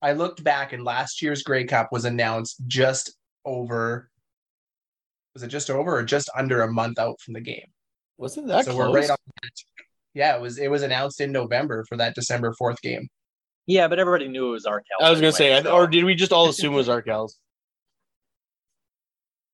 I 0.02 0.13
looked 0.13 0.43
back 0.43 0.73
and 0.73 0.84
last 0.84 1.21
year's 1.21 1.43
Grey 1.43 1.65
Cup 1.65 1.89
was 1.91 2.06
announced 2.06 2.63
just 2.65 3.13
over. 3.45 4.10
Was 5.36 5.43
it 5.43 5.49
just 5.49 5.69
over 5.69 5.95
or 5.95 6.02
just 6.02 6.32
under 6.36 6.63
a 6.63 6.71
month 6.71 6.97
out 6.97 7.21
from 7.21 7.36
the 7.36 7.41
game? 7.41 7.67
Wasn't 8.17 8.47
that 8.47 8.65
so 8.65 8.73
close? 8.73 8.89
we're 8.89 8.99
right 9.02 9.10
on. 9.10 9.17
That. 9.41 9.52
Yeah, 10.13 10.36
it 10.36 10.41
was. 10.41 10.58
It 10.60 10.69
was 10.69 10.84
announced 10.84 11.19
in 11.21 11.32
November 11.32 11.84
for 11.89 11.97
that 11.97 12.15
December 12.15 12.54
fourth 12.58 12.82
game. 12.82 13.08
Yeah, 13.65 13.88
but 13.88 13.97
everybody 13.99 14.28
knew 14.28 14.49
it 14.49 14.52
was 14.52 14.65
Arkell. 14.65 14.97
I 15.02 15.10
was 15.10 15.21
going 15.21 15.32
to 15.32 15.38
say, 15.38 15.52
anyway, 15.54 15.60
I- 15.62 15.63
so- 15.63 15.76
or 15.76 15.88
did 15.88 16.04
we 16.04 16.15
just 16.15 16.32
all 16.34 16.49
assume 16.49 16.73
it 16.73 16.78
was 16.78 16.88
Arkells? 16.89 17.32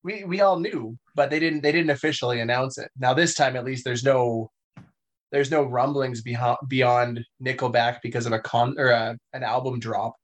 we 0.02 0.24
we 0.24 0.40
all 0.40 0.58
knew, 0.58 0.96
but 1.14 1.30
they 1.30 1.38
didn't 1.38 1.62
they 1.62 1.72
didn't 1.72 1.90
officially 1.90 2.40
announce 2.40 2.78
it. 2.78 2.90
Now 2.98 3.14
this 3.14 3.34
time 3.34 3.56
at 3.56 3.64
least 3.64 3.84
there's 3.84 4.02
no 4.04 4.50
there's 5.30 5.50
no 5.50 5.62
rumblings 5.62 6.22
beyond 6.22 6.56
beyond 6.68 7.20
Nickelback 7.44 7.98
because 8.02 8.26
of 8.26 8.32
a 8.32 8.38
con 8.40 8.74
or 8.78 8.88
a, 8.88 9.16
an 9.32 9.42
album 9.44 9.78
drop. 9.78 10.14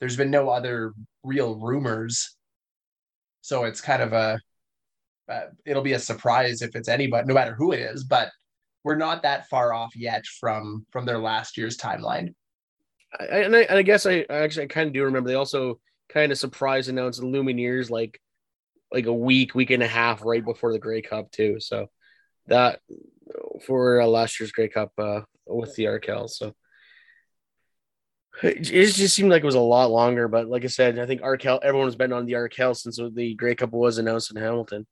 There's 0.00 0.16
been 0.16 0.30
no 0.30 0.48
other 0.48 0.92
real 1.24 1.56
rumors. 1.56 2.36
So 3.40 3.64
it's 3.64 3.80
kind 3.80 4.02
of 4.02 4.12
a 4.12 4.16
uh, 4.16 4.36
it'll 5.64 5.82
be 5.82 5.92
a 5.92 5.98
surprise 5.98 6.62
if 6.62 6.74
it's 6.74 6.88
anybody, 6.88 7.26
no 7.26 7.34
matter 7.34 7.54
who 7.54 7.72
it 7.72 7.80
is. 7.80 8.04
But 8.04 8.30
we're 8.84 8.96
not 8.96 9.22
that 9.22 9.48
far 9.48 9.72
off 9.72 9.94
yet 9.96 10.26
from 10.26 10.86
from 10.90 11.06
their 11.06 11.18
last 11.18 11.56
year's 11.56 11.76
timeline. 11.76 12.34
I, 13.18 13.24
and, 13.24 13.56
I, 13.56 13.60
and 13.62 13.78
I 13.78 13.82
guess 13.82 14.06
I, 14.06 14.24
I 14.28 14.38
actually 14.38 14.64
I 14.64 14.68
kind 14.68 14.86
of 14.88 14.92
do 14.92 15.04
remember 15.04 15.28
they 15.28 15.36
also 15.36 15.78
kind 16.08 16.32
of 16.32 16.38
surprise 16.38 16.88
announced 16.88 17.20
the 17.20 17.26
Lumineers 17.26 17.90
like 17.90 18.20
like 18.92 19.06
a 19.06 19.12
week, 19.12 19.54
week 19.54 19.70
and 19.70 19.82
a 19.82 19.88
half 19.88 20.24
right 20.24 20.44
before 20.44 20.72
the 20.72 20.78
Grey 20.78 21.02
Cup 21.02 21.30
too. 21.30 21.56
So 21.60 21.88
that 22.46 22.80
for 23.66 24.00
uh, 24.00 24.06
last 24.06 24.38
year's 24.38 24.52
Grey 24.52 24.68
Cup 24.68 24.92
uh, 24.98 25.20
with 25.46 25.74
the 25.76 25.86
Arkell. 25.86 26.28
So 26.28 26.54
it, 28.42 28.62
just 28.62 29.14
seemed 29.14 29.30
like 29.30 29.42
it 29.42 29.46
was 29.46 29.54
a 29.54 29.60
lot 29.60 29.90
longer. 29.90 30.28
But 30.28 30.48
like 30.48 30.64
I 30.64 30.68
said, 30.68 30.98
I 30.98 31.06
think 31.06 31.22
Arkell 31.22 31.60
everyone's 31.62 31.96
been 31.96 32.12
on 32.12 32.26
the 32.26 32.34
Arkell 32.34 32.74
since 32.74 32.98
the 33.14 33.34
Grey 33.34 33.54
Cup 33.54 33.72
was 33.72 33.98
announced 33.98 34.30
in 34.30 34.36
Hamilton. 34.36 34.86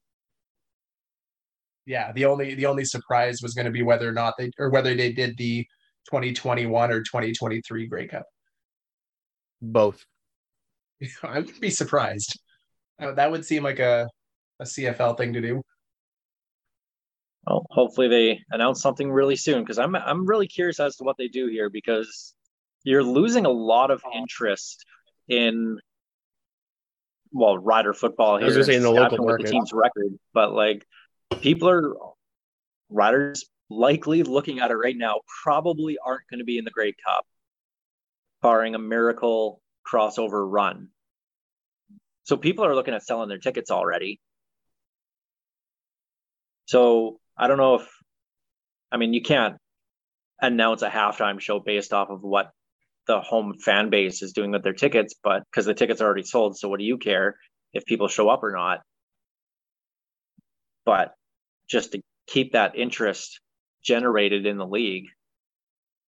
Yeah, 1.87 2.13
the 2.13 2.27
only 2.27 2.55
the 2.55 2.67
only 2.67 2.85
surprise 2.85 3.41
was 3.43 3.55
going 3.55 3.65
to 3.65 3.71
be 3.71 3.83
whether 3.83 4.09
or 4.09 4.13
not 4.13 4.35
they 4.39 4.51
or 4.59 4.71
whether 4.71 4.95
they 4.95 5.13
did 5.13 5.37
the 5.37 5.65
2021 6.07 6.91
or 6.91 7.01
2023 7.01 7.87
Grey 7.87 8.07
Cup. 8.07 8.27
Both. 9.61 10.05
I 11.23 11.39
wouldn't 11.39 11.61
be 11.61 11.71
surprised. 11.71 12.39
That 12.99 13.31
would 13.31 13.45
seem 13.45 13.63
like 13.63 13.79
a 13.79 14.09
a 14.61 14.65
CFL 14.65 15.17
thing 15.17 15.33
to 15.33 15.41
do. 15.41 15.63
Well, 17.47 17.65
hopefully 17.71 18.09
they 18.09 18.41
announce 18.51 18.83
something 18.83 19.11
really 19.11 19.37
soon 19.37 19.63
because 19.63 19.79
I'm 19.79 19.97
I'm 19.97 20.27
really 20.27 20.47
curious 20.47 20.79
as 20.79 20.97
to 20.97 21.05
what 21.05 21.17
they 21.17 21.29
do 21.29 21.49
here 21.49 21.71
because 21.71 22.35
you're 22.85 23.03
losing 23.03 23.47
a 23.47 23.51
lot 23.51 23.91
of 23.91 24.03
interest 24.15 24.85
in 25.29 25.79
well 27.33 27.57
rider 27.57 27.95
football 27.95 28.37
here. 28.37 28.45
I 28.45 28.47
was 28.47 28.55
gonna 28.57 28.65
say 28.65 28.77
in 28.77 28.83
the 28.83 28.91
local 28.91 29.25
market. 29.25 29.47
the 29.47 29.53
team's 29.53 29.73
record, 29.73 30.19
but 30.35 30.53
like 30.53 30.85
people 31.41 31.69
are 31.69 31.95
riders 32.89 33.45
likely 33.71 34.23
looking 34.23 34.59
at 34.59 34.71
it 34.71 34.75
right 34.75 34.97
now 34.97 35.21
probably 35.45 35.97
aren't 36.05 36.29
going 36.29 36.41
to 36.41 36.45
be 36.45 36.59
in 36.59 36.65
the 36.65 36.71
Grey 36.71 36.93
Cup, 37.07 37.25
barring 38.43 38.75
a 38.75 38.79
miracle 38.79 39.61
crossover 39.91 40.45
run. 40.51 40.89
So 42.25 42.37
people 42.37 42.65
are 42.65 42.75
looking 42.75 42.95
at 42.95 43.05
selling 43.05 43.29
their 43.29 43.39
tickets 43.39 43.71
already. 43.71 44.21
So 46.67 47.19
I 47.37 47.49
don't 47.49 47.59
know 47.59 47.77
if, 47.77 47.89
I 48.93 48.97
mean, 48.97 49.15
you 49.15 49.23
can't 49.23 49.57
announce 50.41 50.83
a 50.83 50.91
halftime 50.91 51.41
show 51.41 51.59
based 51.59 51.93
off 51.93 52.11
of 52.11 52.23
what 52.23 52.51
the 53.07 53.21
home 53.21 53.55
fan 53.59 53.91
base 53.91 54.23
is 54.23 54.33
doing 54.33 54.53
with 54.53 54.63
their 54.63 54.73
tickets, 54.73 55.15
but 55.23 55.43
because 55.51 55.67
the 55.67 55.75
tickets 55.75 56.01
are 56.01 56.07
already 56.07 56.23
sold. 56.23 56.57
So 56.57 56.69
what 56.69 56.79
do 56.79 56.85
you 56.85 56.99
care 56.99 57.37
if 57.73 57.85
people 57.85 58.09
show 58.09 58.29
up 58.29 58.43
or 58.43 58.53
not? 58.53 58.81
But 60.85 61.15
just 61.71 61.93
to 61.93 62.03
keep 62.27 62.53
that 62.53 62.77
interest 62.77 63.41
generated 63.83 64.45
in 64.47 64.59
the 64.59 64.67
league 64.67 65.07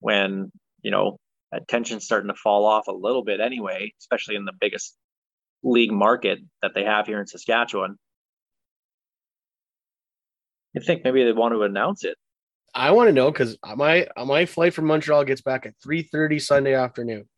when, 0.01 0.51
you 0.83 0.90
know, 0.90 1.18
attention's 1.53 2.05
starting 2.05 2.29
to 2.29 2.35
fall 2.35 2.66
off 2.66 2.88
a 2.88 2.92
little 2.92 3.22
bit 3.22 3.40
anyway, 3.40 3.92
especially 4.01 4.37
in 4.37 4.44
the 4.44 4.53
biggest 4.61 4.96
league 5.62 5.92
market 5.92 6.40
that 6.61 6.72
they 6.75 6.85
have 6.85 7.07
here 7.07 7.20
in 7.20 7.27
Saskatchewan. 7.27 7.96
I 10.77 10.81
think 10.81 11.05
maybe 11.05 11.25
they 11.25 11.33
want 11.33 11.55
to 11.55 11.62
announce 11.62 12.05
it. 12.05 12.16
I 12.75 12.92
want 12.92 13.09
to 13.09 13.12
know 13.12 13.31
because 13.31 13.59
my 13.77 14.09
my 14.16 14.46
flight 14.46 14.72
from 14.72 14.87
Montreal 14.87 15.25
gets 15.25 15.42
back 15.42 15.66
at 15.66 15.75
3:30 15.87 16.40
Sunday 16.40 16.75
afternoon. 16.75 17.29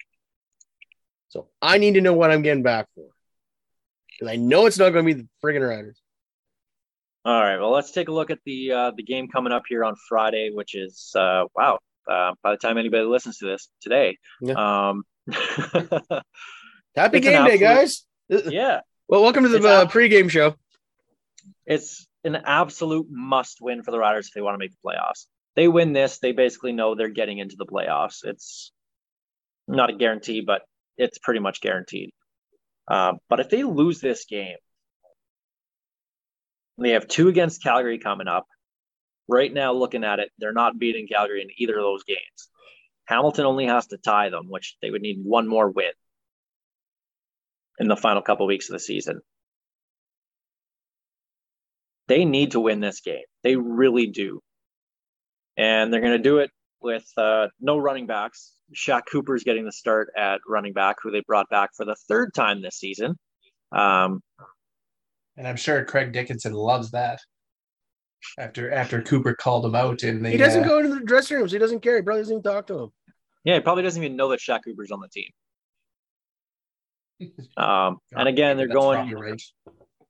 So 1.28 1.48
I 1.60 1.78
need 1.78 1.94
to 1.94 2.00
know 2.00 2.12
what 2.12 2.30
I'm 2.30 2.42
getting 2.42 2.62
back 2.62 2.86
for. 2.94 3.06
Because 4.12 4.32
I 4.32 4.36
know 4.36 4.66
it's 4.66 4.78
not 4.78 4.90
going 4.90 5.04
to 5.04 5.14
be 5.14 5.22
the 5.22 5.28
friggin' 5.42 5.68
Riders. 5.68 6.00
All 7.24 7.40
right. 7.40 7.58
Well, 7.58 7.70
let's 7.70 7.90
take 7.90 8.08
a 8.08 8.12
look 8.12 8.30
at 8.30 8.38
the 8.44 8.72
uh, 8.72 8.90
the 8.96 9.02
game 9.02 9.28
coming 9.28 9.52
up 9.52 9.62
here 9.68 9.84
on 9.84 9.94
Friday, 10.08 10.50
which 10.52 10.74
is 10.74 11.12
uh, 11.16 11.44
wow. 11.56 11.78
Uh, 12.06 12.32
by 12.42 12.50
the 12.50 12.58
time 12.58 12.76
anybody 12.76 13.04
listens 13.04 13.38
to 13.38 13.46
this 13.46 13.68
today, 13.80 14.18
um, 14.54 15.04
Happy 16.94 17.20
game 17.20 17.44
day, 17.46 17.56
guys. 17.56 18.04
yeah, 18.28 18.80
Well, 19.08 19.22
welcome 19.22 19.44
to 19.44 19.48
the 19.48 19.56
It's 19.56 19.64
uh, 19.66 19.86
pregame 19.86 20.28
show. 20.30 20.54
it's 21.64 22.06
an 22.22 22.36
absolute 22.44 23.06
must 23.10 23.58
win 23.62 23.82
for 23.82 23.90
the 23.90 23.98
Riders 23.98 24.26
if 24.28 24.34
they 24.34 24.42
want 24.42 24.54
to 24.54 24.58
make 24.58 24.72
the 24.72 24.76
playoffs. 24.86 25.26
They 25.56 25.66
win 25.66 25.92
this, 25.94 26.18
they 26.18 26.32
basically 26.32 26.72
know 26.72 26.94
they're 26.94 27.08
getting 27.08 27.38
into 27.38 27.56
the 27.56 27.66
playoffs. 27.66 28.24
It's 28.24 28.70
not 29.66 29.88
a 29.88 29.94
guarantee, 29.94 30.42
but 30.42 30.62
it's 30.98 31.18
pretty 31.18 31.40
much 31.40 31.60
guaranteed. 31.60 32.10
Uh, 32.86 33.14
but 33.30 33.40
if 33.40 33.48
they 33.50 33.62
lose 33.62 34.00
this 34.00 34.26
game, 34.26 34.56
they 36.78 36.90
have 36.90 37.08
two 37.08 37.28
against 37.28 37.62
Calgary 37.62 37.98
coming 37.98 38.28
up. 38.28 38.46
Right 39.28 39.52
now, 39.52 39.72
looking 39.72 40.04
at 40.04 40.18
it, 40.18 40.30
they're 40.38 40.52
not 40.52 40.78
beating 40.78 41.06
Calgary 41.06 41.40
in 41.40 41.48
either 41.56 41.78
of 41.78 41.82
those 41.82 42.04
games. 42.04 42.50
Hamilton 43.06 43.46
only 43.46 43.66
has 43.66 43.86
to 43.88 43.98
tie 43.98 44.28
them, 44.28 44.46
which 44.48 44.76
they 44.82 44.90
would 44.90 45.02
need 45.02 45.20
one 45.22 45.46
more 45.46 45.70
win 45.70 45.92
in 47.78 47.88
the 47.88 47.96
final 47.96 48.22
couple 48.22 48.46
weeks 48.46 48.68
of 48.68 48.74
the 48.74 48.80
season. 48.80 49.20
They 52.06 52.24
need 52.24 52.52
to 52.52 52.60
win 52.60 52.80
this 52.80 53.00
game. 53.00 53.24
They 53.42 53.56
really 53.56 54.06
do. 54.06 54.40
And 55.56 55.92
they're 55.92 56.00
going 56.00 56.12
to 56.16 56.18
do 56.18 56.38
it 56.38 56.50
with 56.80 57.06
uh, 57.16 57.48
no 57.60 57.78
running 57.78 58.06
backs. 58.06 58.52
Shaq 58.74 59.02
Cooper's 59.10 59.44
getting 59.44 59.64
the 59.64 59.72
start 59.72 60.10
at 60.16 60.40
running 60.46 60.72
back, 60.72 60.96
who 61.02 61.10
they 61.10 61.22
brought 61.26 61.48
back 61.48 61.70
for 61.74 61.84
the 61.84 61.96
third 62.08 62.34
time 62.34 62.60
this 62.60 62.76
season. 62.76 63.16
Um, 63.72 64.20
And 65.36 65.48
I'm 65.48 65.56
sure 65.56 65.84
Craig 65.84 66.12
Dickenson 66.12 66.52
loves 66.52 66.90
that. 66.92 67.20
After 68.38 68.72
after 68.72 69.02
Cooper 69.02 69.34
called 69.34 69.66
him 69.66 69.74
out 69.74 70.02
in 70.02 70.22
the 70.22 70.30
He 70.30 70.36
doesn't 70.38 70.64
uh, 70.64 70.68
go 70.68 70.78
into 70.78 70.94
the 70.94 71.00
dressing 71.00 71.36
rooms. 71.36 71.52
He 71.52 71.58
doesn't 71.58 71.80
care. 71.80 71.96
He 71.96 72.02
probably 72.02 72.22
doesn't 72.22 72.34
even 72.34 72.42
talk 72.42 72.66
to 72.68 72.78
him. 72.78 72.92
yeah, 73.44 73.54
he 73.56 73.60
probably 73.60 73.82
doesn't 73.82 74.02
even 74.02 74.16
know 74.16 74.28
that 74.30 74.40
Shaq 74.40 74.64
Cooper's 74.64 74.90
on 74.90 75.00
the 75.00 75.08
team. 75.08 75.28
Um, 77.56 77.98
and 78.12 78.28
again, 78.28 78.56
they're 78.56 78.66
that's 78.66 78.78
going 78.78 79.10
right. 79.10 79.42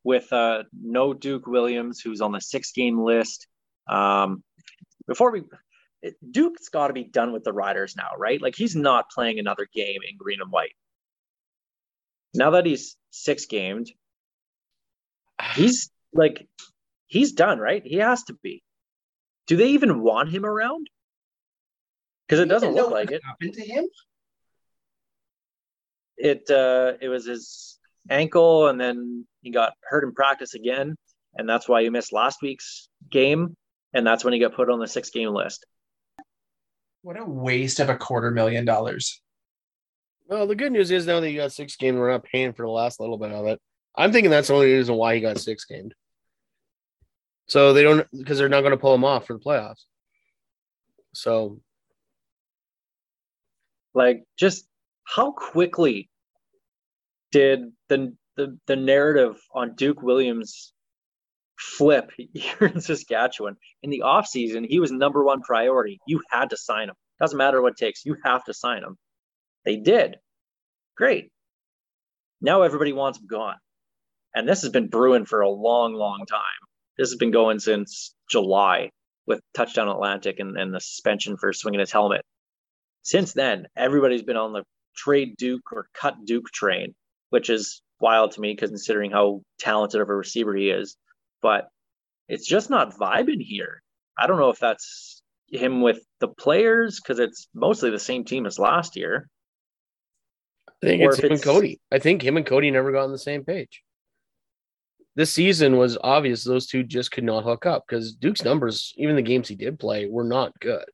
with 0.05 0.33
uh, 0.33 0.63
no 0.81 1.13
Duke 1.13 1.47
Williams, 1.47 2.01
who's 2.01 2.21
on 2.21 2.33
the 2.33 2.41
six 2.41 2.71
game 2.73 3.03
list. 3.03 3.49
Um, 3.91 4.45
before 5.07 5.33
we, 5.33 5.43
Duke's 6.31 6.69
got 6.69 6.89
to 6.89 6.93
be 6.93 7.05
done 7.05 7.33
with 7.33 7.45
the 7.45 7.53
Riders 7.53 7.95
now, 7.97 8.11
right? 8.17 8.41
Like 8.41 8.55
he's 8.57 8.77
not 8.77 9.11
playing 9.11 9.39
another 9.39 9.67
game 9.75 10.01
in 10.09 10.17
green 10.17 10.41
and 10.41 10.51
white. 10.51 10.75
Now 12.35 12.51
that 12.51 12.67
he's 12.67 12.97
six 13.11 13.47
gamed, 13.47 13.91
he's 15.55 15.91
like, 16.13 16.47
he's 17.07 17.33
done, 17.33 17.59
right? 17.59 17.83
He 17.85 17.97
has 17.97 18.23
to 18.25 18.35
be. 18.43 18.63
Do 19.47 19.57
they 19.57 19.69
even 19.71 20.03
want 20.03 20.31
him 20.31 20.45
around? 20.47 20.89
Because 22.27 22.41
it 22.41 22.49
doesn't 22.49 22.75
look 22.75 22.91
like 22.91 23.11
it. 23.11 23.23
happened 23.25 23.55
to 23.55 23.61
him. 23.63 23.85
it 26.17 26.49
uh 26.51 26.93
it 27.01 27.09
was 27.09 27.27
his 27.27 27.79
ankle 28.09 28.69
and 28.69 28.81
then 28.81 29.27
he 29.43 29.51
got 29.51 29.73
hurt 29.83 30.05
in 30.05 30.13
practice 30.13 30.55
again 30.55 30.95
and 31.35 31.49
that's 31.49 31.69
why 31.69 31.83
he 31.83 31.91
missed 31.91 32.13
last 32.13 32.41
week's 32.41 32.89
game 33.11 33.57
and 33.93 34.07
that's 34.07 34.25
when 34.25 34.33
he 34.33 34.39
got 34.39 34.55
put 34.55 34.71
on 34.71 34.79
the 34.79 34.87
six 34.87 35.11
game 35.11 35.31
list 35.31 35.67
What 37.03 37.19
a 37.19 37.25
waste 37.25 37.81
of 37.81 37.89
a 37.91 37.97
quarter 37.97 38.31
million 38.31 38.65
dollars. 38.65 39.21
Well, 40.29 40.47
the 40.47 40.55
good 40.55 40.73
news 40.73 40.91
is 40.91 41.07
now 41.07 41.21
that 41.21 41.31
you 41.31 41.37
got 41.39 41.53
six 41.53 41.77
games, 41.77 41.99
we're 41.99 42.11
not 42.11 42.25
paying 42.25 42.55
for 42.55 42.63
the 42.65 42.71
last 42.71 42.99
little 43.01 43.19
bit 43.19 43.31
of 43.33 43.47
it. 43.47 43.61
I'm 43.97 44.13
thinking 44.13 44.31
that's 44.31 44.49
the 44.49 44.55
only 44.55 44.73
reason 44.73 44.97
why 44.97 45.15
he 45.15 45.21
got 45.21 45.39
six 45.39 45.65
gamed. 45.65 45.95
So 47.47 47.73
they 47.73 47.83
don't 47.83 48.07
because 48.17 48.39
they're 48.39 48.49
not 48.49 48.63
going 48.63 48.73
to 48.73 48.79
pull 48.79 48.95
him 48.95 49.05
off 49.05 49.27
for 49.27 49.35
the 49.35 49.39
playoffs. 49.39 49.85
So 51.13 51.61
like 53.93 54.25
just 54.37 54.67
how 55.05 55.33
quickly 55.33 56.11
did 57.31 57.73
the 57.89 58.15
the, 58.37 58.59
the 58.67 58.77
narrative 58.77 59.41
on 59.55 59.77
duke 59.77 60.03
williams 60.03 60.73
flip 61.57 62.11
here 62.35 62.69
in 62.69 62.81
saskatchewan? 62.81 63.57
In 63.83 63.91
the 63.91 64.03
offseason 64.05 64.67
he 64.69 64.81
was 64.81 64.91
number 64.91 65.23
one 65.23 65.43
priority. 65.43 66.01
You 66.07 66.23
had 66.31 66.51
to 66.51 66.57
sign 66.57 66.89
him. 66.89 66.97
Doesn't 67.21 67.39
matter 67.39 67.63
what 67.63 67.73
it 67.73 67.79
takes. 67.79 68.05
You 68.05 68.17
have 68.25 68.43
to 68.45 68.55
sign 68.55 68.83
him. 68.83 68.97
They 69.65 69.77
did. 69.77 70.17
Great. 70.97 71.31
Now 72.41 72.63
everybody 72.63 72.93
wants 72.93 73.19
him 73.19 73.27
gone 73.27 73.57
and 74.35 74.49
this 74.49 74.63
has 74.63 74.71
been 74.71 74.89
brewing 74.89 75.25
for 75.25 75.41
a 75.41 75.51
long 75.51 75.95
long 75.95 76.25
time 76.29 76.41
this 76.99 77.11
has 77.11 77.19
been 77.19 77.31
going 77.31 77.59
since 77.59 78.15
july 78.31 78.91
with 79.27 79.41
touchdown 79.55 79.89
atlantic 79.89 80.39
and, 80.39 80.57
and 80.57 80.75
the 80.75 80.81
suspension 80.81 81.37
for 81.37 81.53
swinging 81.53 81.81
his 81.81 81.93
helmet 81.93 82.25
since 83.05 83.35
then, 83.35 83.69
everybody's 83.77 84.23
been 84.23 84.39
on 84.39 84.55
the 84.55 84.65
trade 84.97 85.37
Duke 85.37 85.73
or 85.73 85.87
cut 85.93 86.25
Duke 86.25 86.51
train, 86.51 86.95
which 87.29 87.51
is 87.51 87.83
wild 88.01 88.33
to 88.33 88.41
me 88.41 88.53
because 88.53 88.71
considering 88.71 89.11
how 89.11 89.43
talented 89.59 90.01
of 90.01 90.09
a 90.09 90.17
receiver 90.17 90.55
he 90.55 90.71
is. 90.71 90.97
But 91.43 91.69
it's 92.29 92.47
just 92.47 92.71
not 92.71 92.97
vibing 92.97 93.43
here. 93.43 93.83
I 94.19 94.27
don't 94.27 94.39
know 94.39 94.49
if 94.49 94.59
that's 94.59 95.23
him 95.49 95.83
with 95.83 96.01
the 96.21 96.29
players 96.29 96.99
because 96.99 97.19
it's 97.19 97.47
mostly 97.55 97.91
the 97.91 97.99
same 97.99 98.25
team 98.25 98.47
as 98.47 98.59
last 98.59 98.97
year. 98.97 99.29
I 100.83 100.87
think 100.87 101.03
it's 101.03 101.19
if 101.19 101.25
him 101.25 101.33
and 101.33 101.43
Cody. 101.43 101.81
I 101.93 101.99
think 101.99 102.23
him 102.23 102.39
and 102.39 102.47
Cody 102.47 102.71
never 102.71 102.91
got 102.91 103.05
on 103.05 103.13
the 103.13 103.19
same 103.19 103.45
page. 103.45 103.83
This 105.17 105.31
season 105.31 105.77
was 105.77 105.97
obvious 106.03 106.43
those 106.43 106.67
two 106.67 106.83
just 106.83 107.13
could 107.13 107.25
not 107.25 107.45
hook 107.45 107.67
up 107.67 107.85
because 107.87 108.15
Duke's 108.15 108.45
numbers, 108.45 108.93
even 108.97 109.15
the 109.15 109.23
games 109.23 109.49
he 109.49 109.55
did 109.55 109.79
play, 109.79 110.07
were 110.07 110.25
not 110.25 110.59
good. 110.61 110.85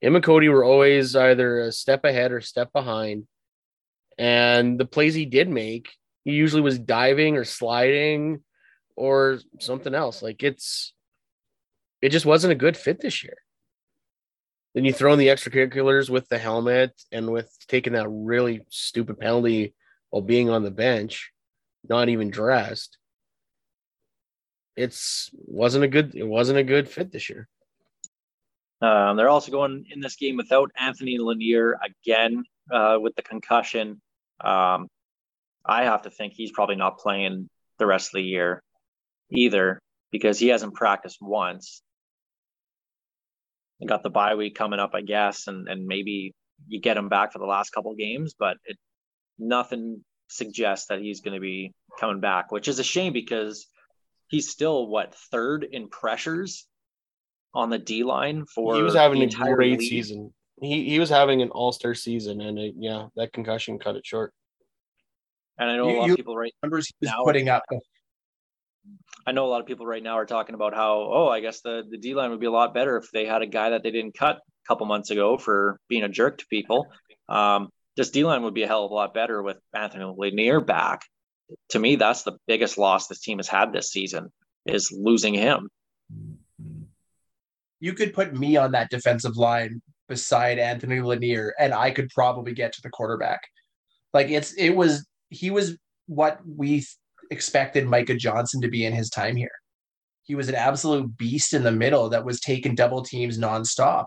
Him 0.00 0.14
and 0.14 0.24
Cody 0.24 0.48
were 0.48 0.64
always 0.64 1.14
either 1.14 1.60
a 1.60 1.72
step 1.72 2.04
ahead 2.04 2.32
or 2.32 2.40
step 2.40 2.72
behind. 2.72 3.26
And 4.16 4.80
the 4.80 4.86
plays 4.86 5.14
he 5.14 5.26
did 5.26 5.48
make, 5.48 5.90
he 6.24 6.32
usually 6.32 6.62
was 6.62 6.78
diving 6.78 7.36
or 7.36 7.44
sliding 7.44 8.42
or 8.96 9.40
something 9.58 9.94
else. 9.94 10.22
Like 10.22 10.42
it's 10.42 10.94
it 12.00 12.10
just 12.10 12.26
wasn't 12.26 12.52
a 12.52 12.56
good 12.56 12.76
fit 12.76 13.00
this 13.00 13.22
year. 13.22 13.36
Then 14.74 14.84
you 14.84 14.92
throw 14.92 15.12
in 15.12 15.18
the 15.18 15.28
extracurriculars 15.28 16.08
with 16.08 16.28
the 16.28 16.38
helmet 16.38 16.92
and 17.12 17.30
with 17.30 17.52
taking 17.68 17.94
that 17.94 18.08
really 18.08 18.62
stupid 18.70 19.18
penalty 19.18 19.74
while 20.10 20.22
being 20.22 20.48
on 20.48 20.62
the 20.62 20.70
bench, 20.70 21.32
not 21.88 22.08
even 22.08 22.30
dressed. 22.30 22.98
It's 24.76 25.30
wasn't 25.32 25.84
a 25.84 25.88
good 25.88 26.14
it 26.14 26.26
wasn't 26.26 26.58
a 26.58 26.64
good 26.64 26.88
fit 26.88 27.12
this 27.12 27.28
year. 27.28 27.48
Um, 28.82 29.16
they're 29.16 29.28
also 29.28 29.52
going 29.52 29.84
in 29.90 30.00
this 30.00 30.16
game 30.16 30.36
without 30.36 30.70
Anthony 30.78 31.18
Lanier 31.18 31.78
again 31.84 32.44
uh, 32.72 32.96
with 32.98 33.14
the 33.14 33.22
concussion. 33.22 34.00
Um, 34.42 34.88
I 35.66 35.84
have 35.84 36.02
to 36.02 36.10
think 36.10 36.32
he's 36.32 36.52
probably 36.52 36.76
not 36.76 36.98
playing 36.98 37.50
the 37.78 37.86
rest 37.86 38.08
of 38.08 38.12
the 38.14 38.22
year 38.22 38.62
either 39.30 39.80
because 40.10 40.38
he 40.38 40.48
hasn't 40.48 40.74
practiced 40.74 41.18
once. 41.20 41.82
You 43.78 43.86
got 43.86 44.02
the 44.02 44.10
bye 44.10 44.34
week 44.34 44.54
coming 44.54 44.80
up, 44.80 44.90
I 44.94 45.02
guess, 45.02 45.46
and 45.46 45.68
and 45.68 45.86
maybe 45.86 46.34
you 46.66 46.80
get 46.80 46.96
him 46.96 47.08
back 47.08 47.32
for 47.32 47.38
the 47.38 47.46
last 47.46 47.70
couple 47.70 47.94
games, 47.94 48.34
but 48.38 48.56
it 48.64 48.78
nothing 49.38 50.04
suggests 50.30 50.86
that 50.88 51.00
he's 51.00 51.20
going 51.20 51.34
to 51.34 51.40
be 51.40 51.72
coming 51.98 52.20
back, 52.20 52.50
which 52.52 52.68
is 52.68 52.78
a 52.78 52.84
shame 52.84 53.12
because 53.12 53.66
he's 54.28 54.48
still 54.50 54.86
what 54.86 55.14
third 55.14 55.64
in 55.64 55.88
pressures 55.88 56.66
on 57.52 57.68
the 57.70 57.78
D 57.78 58.04
line 58.04 58.44
for 58.54 58.76
he 58.76 58.82
was 58.82 58.94
having 58.94 59.22
a 59.22 59.26
great 59.28 59.78
league. 59.80 59.88
season. 59.88 60.32
He 60.60 60.88
he 60.88 60.98
was 60.98 61.08
having 61.10 61.42
an 61.42 61.50
all 61.50 61.72
star 61.72 61.94
season, 61.94 62.40
and 62.40 62.58
it, 62.58 62.74
yeah, 62.76 63.06
that 63.16 63.32
concussion 63.32 63.78
cut 63.78 63.96
it 63.96 64.06
short. 64.06 64.32
And 65.58 65.70
I 65.70 65.76
know 65.76 65.88
You- 65.88 65.96
a 65.96 65.98
lot 65.98 66.06
you- 66.06 66.12
of 66.12 66.16
people 66.16 66.36
right 66.36 66.54
Numbers 66.62 66.86
he 66.88 66.94
was 67.00 67.10
Now- 67.10 67.24
putting 67.24 67.48
up. 67.48 67.62
I 69.26 69.32
know 69.32 69.44
a 69.44 69.48
lot 69.48 69.60
of 69.60 69.66
people 69.66 69.84
right 69.86 70.02
now 70.02 70.14
are 70.16 70.24
talking 70.26 70.54
about 70.54 70.74
how, 70.74 71.00
oh, 71.12 71.28
I 71.28 71.40
guess 71.40 71.60
the, 71.60 71.84
the 71.88 71.98
D 71.98 72.14
line 72.14 72.30
would 72.30 72.40
be 72.40 72.46
a 72.46 72.50
lot 72.50 72.72
better 72.72 72.96
if 72.96 73.10
they 73.12 73.26
had 73.26 73.42
a 73.42 73.46
guy 73.46 73.70
that 73.70 73.82
they 73.82 73.90
didn't 73.90 74.14
cut 74.14 74.36
a 74.36 74.40
couple 74.66 74.86
months 74.86 75.10
ago 75.10 75.36
for 75.36 75.78
being 75.88 76.02
a 76.02 76.08
jerk 76.08 76.38
to 76.38 76.46
people. 76.46 76.86
Um, 77.28 77.68
this 77.96 78.10
D 78.10 78.24
line 78.24 78.42
would 78.42 78.54
be 78.54 78.62
a 78.62 78.66
hell 78.66 78.84
of 78.84 78.90
a 78.90 78.94
lot 78.94 79.14
better 79.14 79.42
with 79.42 79.58
Anthony 79.74 80.12
Lanier 80.16 80.60
back. 80.60 81.02
To 81.70 81.78
me, 81.78 81.96
that's 81.96 82.22
the 82.22 82.38
biggest 82.46 82.78
loss 82.78 83.08
this 83.08 83.20
team 83.20 83.38
has 83.38 83.48
had 83.48 83.72
this 83.72 83.90
season 83.90 84.32
is 84.66 84.92
losing 84.92 85.34
him. 85.34 85.68
You 87.80 87.94
could 87.94 88.14
put 88.14 88.34
me 88.34 88.56
on 88.56 88.72
that 88.72 88.90
defensive 88.90 89.36
line 89.36 89.80
beside 90.08 90.58
Anthony 90.58 91.00
Lanier, 91.00 91.54
and 91.58 91.72
I 91.72 91.90
could 91.90 92.10
probably 92.10 92.52
get 92.52 92.72
to 92.74 92.82
the 92.82 92.90
quarterback. 92.90 93.40
Like 94.12 94.28
it's 94.28 94.52
it 94.54 94.70
was 94.70 95.06
he 95.30 95.50
was 95.50 95.76
what 96.06 96.40
we 96.44 96.84
expected 97.30 97.86
Micah 97.86 98.16
Johnson 98.16 98.60
to 98.60 98.68
be 98.68 98.84
in 98.84 98.92
his 98.92 99.08
time 99.08 99.36
here. 99.36 99.52
He 100.24 100.34
was 100.34 100.48
an 100.48 100.54
absolute 100.54 101.16
beast 101.16 101.54
in 101.54 101.62
the 101.62 101.72
middle 101.72 102.10
that 102.10 102.24
was 102.24 102.40
taking 102.40 102.74
double 102.74 103.02
teams 103.02 103.38
nonstop. 103.38 104.06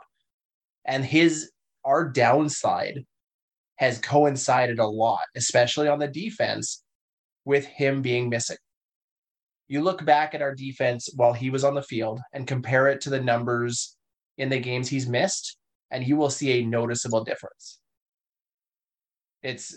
And 0.86 1.04
his 1.04 1.52
our 1.86 2.08
downside 2.08 3.06
has 3.78 4.00
coincided 4.00 4.80
a 4.80 4.88
lot, 4.88 5.24
especially 5.36 5.88
on 5.88 6.00
the 6.00 6.08
defense, 6.08 6.84
with 7.46 7.66
him 7.66 8.02
being 8.02 8.30
missing. 8.30 8.58
You 9.68 9.82
look 9.82 10.06
back 10.06 10.36
at 10.36 10.42
our 10.42 10.54
defense 10.54 11.10
while 11.16 11.34
he 11.34 11.50
was 11.50 11.64
on 11.64 11.74
the 11.74 11.82
field 11.82 12.22
and 12.34 12.48
compare 12.48 12.88
it 12.88 13.02
to 13.02 13.10
the 13.10 13.22
numbers 13.22 13.96
in 14.38 14.50
the 14.50 14.60
games 14.60 14.90
he's 14.90 15.08
missed, 15.08 15.58
and 15.92 16.06
you 16.06 16.16
will 16.16 16.30
see 16.30 16.54
a 16.54 16.66
noticeable 16.66 17.24
difference. 17.24 17.80
It's 19.42 19.76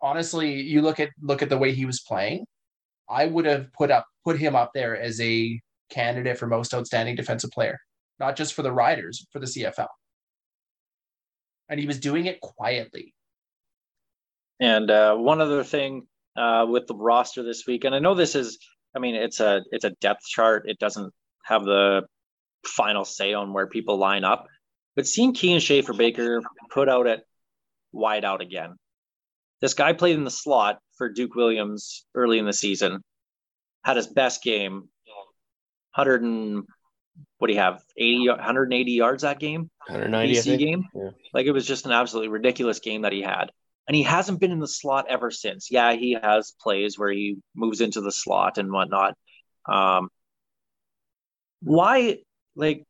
honestly, 0.00 0.60
you 0.60 0.82
look 0.82 1.00
at 1.00 1.10
look 1.20 1.42
at 1.42 1.48
the 1.48 1.58
way 1.58 1.72
he 1.72 1.86
was 1.86 2.00
playing. 2.00 2.46
I 3.08 3.26
would 3.26 3.46
have 3.46 3.72
put 3.72 3.90
up 3.90 4.06
put 4.24 4.38
him 4.38 4.54
up 4.54 4.70
there 4.74 5.00
as 5.00 5.20
a 5.20 5.60
candidate 5.90 6.38
for 6.38 6.46
most 6.46 6.72
outstanding 6.74 7.16
defensive 7.16 7.50
player, 7.50 7.78
not 8.18 8.36
just 8.36 8.54
for 8.54 8.62
the 8.62 8.72
Riders, 8.72 9.26
for 9.32 9.38
the 9.38 9.46
CFL. 9.46 9.88
And 11.68 11.80
he 11.80 11.86
was 11.86 12.00
doing 12.00 12.26
it 12.26 12.40
quietly. 12.40 13.14
And 14.60 14.90
uh, 14.90 15.16
one 15.16 15.40
other 15.40 15.64
thing 15.64 16.06
uh, 16.36 16.66
with 16.68 16.86
the 16.86 16.94
roster 16.94 17.42
this 17.42 17.66
week, 17.66 17.84
and 17.84 17.94
I 17.94 17.98
know 17.98 18.14
this 18.14 18.34
is, 18.34 18.58
I 18.94 18.98
mean, 18.98 19.14
it's 19.14 19.40
a 19.40 19.62
it's 19.70 19.84
a 19.84 19.90
depth 19.90 20.24
chart. 20.24 20.68
It 20.68 20.78
doesn't 20.78 21.12
have 21.44 21.64
the 21.64 22.02
final 22.66 23.04
say 23.04 23.32
on 23.32 23.52
where 23.52 23.66
people 23.66 23.96
line 23.96 24.24
up. 24.24 24.46
But 24.96 25.06
seeing 25.06 25.32
Kian 25.32 25.56
Schaffa-Baker 25.56 26.42
put 26.70 26.88
out 26.88 27.06
at 27.06 27.20
wide 27.92 28.24
out 28.24 28.42
again. 28.42 28.74
This 29.60 29.74
guy 29.74 29.92
played 29.92 30.16
in 30.16 30.24
the 30.24 30.30
slot 30.30 30.78
for 30.96 31.08
Duke 31.08 31.34
Williams 31.34 32.04
early 32.14 32.38
in 32.38 32.46
the 32.46 32.52
season, 32.52 33.02
had 33.84 33.96
his 33.96 34.06
best 34.06 34.42
game, 34.42 34.88
100 35.94 36.22
and 36.22 36.64
what 37.38 37.48
do 37.48 37.54
you 37.54 37.60
have, 37.60 37.82
80, 37.96 38.28
180 38.28 38.92
yards 38.92 39.22
that 39.22 39.38
game? 39.38 39.70
190, 39.86 40.38
I 40.38 40.42
think. 40.42 40.60
game. 40.60 40.84
Yeah. 40.94 41.10
Like 41.34 41.46
it 41.46 41.52
was 41.52 41.66
just 41.66 41.86
an 41.86 41.92
absolutely 41.92 42.28
ridiculous 42.28 42.80
game 42.80 43.02
that 43.02 43.12
he 43.12 43.22
had. 43.22 43.50
And 43.88 43.96
he 43.96 44.02
hasn't 44.04 44.40
been 44.40 44.52
in 44.52 44.60
the 44.60 44.68
slot 44.68 45.06
ever 45.08 45.30
since. 45.30 45.68
Yeah, 45.70 45.94
he 45.94 46.16
has 46.20 46.54
plays 46.60 46.98
where 46.98 47.10
he 47.10 47.38
moves 47.54 47.80
into 47.80 48.00
the 48.00 48.12
slot 48.12 48.58
and 48.58 48.70
whatnot. 48.70 49.14
Um, 49.66 50.10
why, 51.60 52.18
like, 52.54 52.84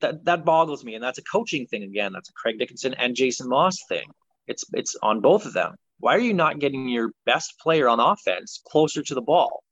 that 0.00 0.24
that 0.26 0.44
boggles 0.44 0.84
me, 0.84 0.94
and 0.94 1.02
that's 1.02 1.18
a 1.18 1.22
coaching 1.22 1.66
thing 1.66 1.82
again. 1.82 2.12
That's 2.12 2.28
a 2.28 2.32
Craig 2.34 2.58
Dickenson 2.58 2.94
and 2.94 3.16
Jason 3.16 3.48
Maas 3.48 3.82
thing. 3.88 4.06
It's 4.46 4.64
it's 4.72 4.96
on 5.02 5.20
both 5.20 5.46
of 5.46 5.54
them. 5.54 5.74
Why 5.98 6.16
are 6.16 6.20
you 6.20 6.34
not 6.34 6.58
getting 6.58 6.88
your 6.88 7.10
best 7.24 7.58
player 7.60 7.88
on 7.88 8.00
offense 8.00 8.60
closer 8.66 9.02
to 9.02 9.14
the 9.14 9.22
ball, 9.22 9.62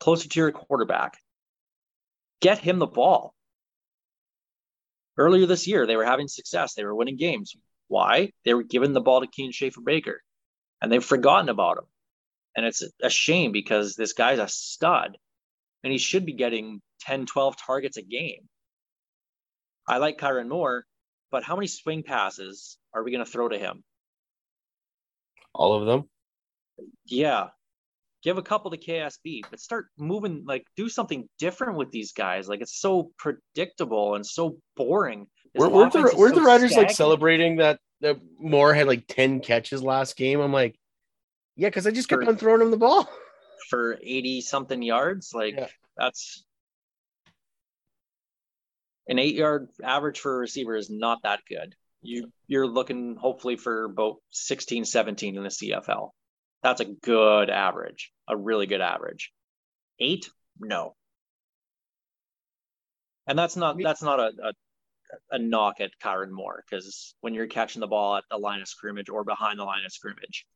closer 0.00 0.28
to 0.28 0.40
your 0.40 0.52
quarterback? 0.52 1.18
Get 2.40 2.58
him 2.58 2.78
the 2.78 2.86
ball. 2.86 3.34
Earlier 5.18 5.46
this 5.46 5.66
year, 5.66 5.86
they 5.86 5.96
were 5.96 6.04
having 6.04 6.28
success. 6.28 6.74
They 6.74 6.84
were 6.84 6.94
winning 6.94 7.16
games. 7.16 7.54
Why? 7.90 8.30
They 8.44 8.54
were 8.54 8.62
giving 8.62 8.92
the 8.92 9.00
ball 9.00 9.20
to 9.20 9.26
Kian 9.26 9.50
Schaffa-Baker, 9.50 10.22
and 10.80 10.92
they've 10.92 11.04
forgotten 11.04 11.48
about 11.48 11.78
him. 11.78 11.86
And 12.56 12.64
it's 12.64 12.84
a 13.02 13.10
shame 13.10 13.50
because 13.50 13.96
this 13.96 14.12
guy's 14.12 14.38
a 14.38 14.46
stud, 14.46 15.18
and 15.82 15.90
he 15.90 15.98
should 15.98 16.24
be 16.24 16.34
getting 16.34 16.82
10, 17.00 17.26
12 17.26 17.56
targets 17.56 17.96
a 17.96 18.02
game. 18.02 18.48
I 19.88 19.98
like 19.98 20.18
Kyran 20.18 20.48
Moore, 20.48 20.84
but 21.32 21.42
how 21.42 21.56
many 21.56 21.66
swing 21.66 22.04
passes 22.04 22.78
are 22.94 23.02
we 23.02 23.10
going 23.10 23.24
to 23.24 23.30
throw 23.30 23.48
to 23.48 23.58
him? 23.58 23.82
All 25.52 25.74
of 25.74 25.84
them. 25.84 26.08
Yeah. 27.06 27.48
Give 28.22 28.38
a 28.38 28.42
couple 28.42 28.70
to 28.70 28.76
KSB, 28.76 29.42
but 29.50 29.58
start 29.58 29.86
moving, 29.98 30.44
like, 30.46 30.64
do 30.76 30.88
something 30.88 31.28
different 31.40 31.76
with 31.76 31.90
these 31.90 32.12
guys. 32.12 32.48
Like, 32.48 32.60
it's 32.60 32.80
so 32.80 33.10
predictable 33.18 34.14
and 34.14 34.24
so 34.24 34.58
boring. 34.76 35.26
Weren't 35.54 35.92
the, 35.92 36.02
were 36.16 36.28
so 36.28 36.34
the 36.34 36.42
Riders 36.42 36.76
like 36.76 36.90
celebrating 36.90 37.56
that, 37.56 37.80
that 38.00 38.18
Moore 38.38 38.72
had 38.72 38.86
like 38.86 39.04
10 39.08 39.40
catches 39.40 39.82
last 39.82 40.16
game? 40.16 40.40
I'm 40.40 40.52
like, 40.52 40.78
yeah, 41.56 41.68
because 41.68 41.86
I 41.86 41.90
just 41.90 42.08
kept 42.08 42.22
For- 42.22 42.28
on 42.28 42.36
throwing 42.36 42.60
him 42.62 42.70
the 42.70 42.76
ball. 42.76 43.08
for 43.68 43.98
80 44.02 44.40
something 44.42 44.82
yards? 44.82 45.32
Like, 45.34 45.54
Yeah. 45.56 45.66
that's 45.96 46.44
an 49.08 49.18
eight 49.18 49.34
yard 49.34 49.68
average 49.82 50.20
for 50.20 50.36
a 50.36 50.38
receiver 50.38 50.76
is 50.76 50.88
not 50.88 51.22
that 51.24 51.40
good. 51.48 51.74
You 52.02 52.32
you're 52.46 52.66
looking 52.66 53.16
hopefully 53.16 53.56
for 53.56 53.84
about 53.84 54.16
16, 54.30 54.84
17 54.84 55.36
in 55.36 55.42
the 55.42 55.48
CFL. 55.50 56.10
That's 56.62 56.80
a 56.80 56.86
good 56.86 57.50
average, 57.50 58.12
a 58.28 58.36
really 58.36 58.66
good 58.66 58.80
average. 58.80 59.32
Eight, 59.98 60.30
no. 60.58 60.94
And 63.26 63.38
that's 63.38 63.56
not 63.56 63.76
that's 63.82 64.02
not 64.02 64.18
a 64.20 64.32
a, 64.42 64.52
a 65.30 65.38
knock 65.38 65.80
at 65.80 65.90
Kyran 66.02 66.30
Moore 66.30 66.64
because 66.68 67.14
when 67.20 67.34
you're 67.34 67.46
catching 67.46 67.80
the 67.80 67.86
ball 67.86 68.16
at 68.16 68.24
the 68.30 68.36
line 68.36 68.60
of 68.60 68.68
scrimmage 68.68 69.08
or 69.08 69.24
behind 69.24 69.58
the 69.58 69.64
line 69.64 69.84
of 69.84 69.92
scrimmage, 69.92 70.46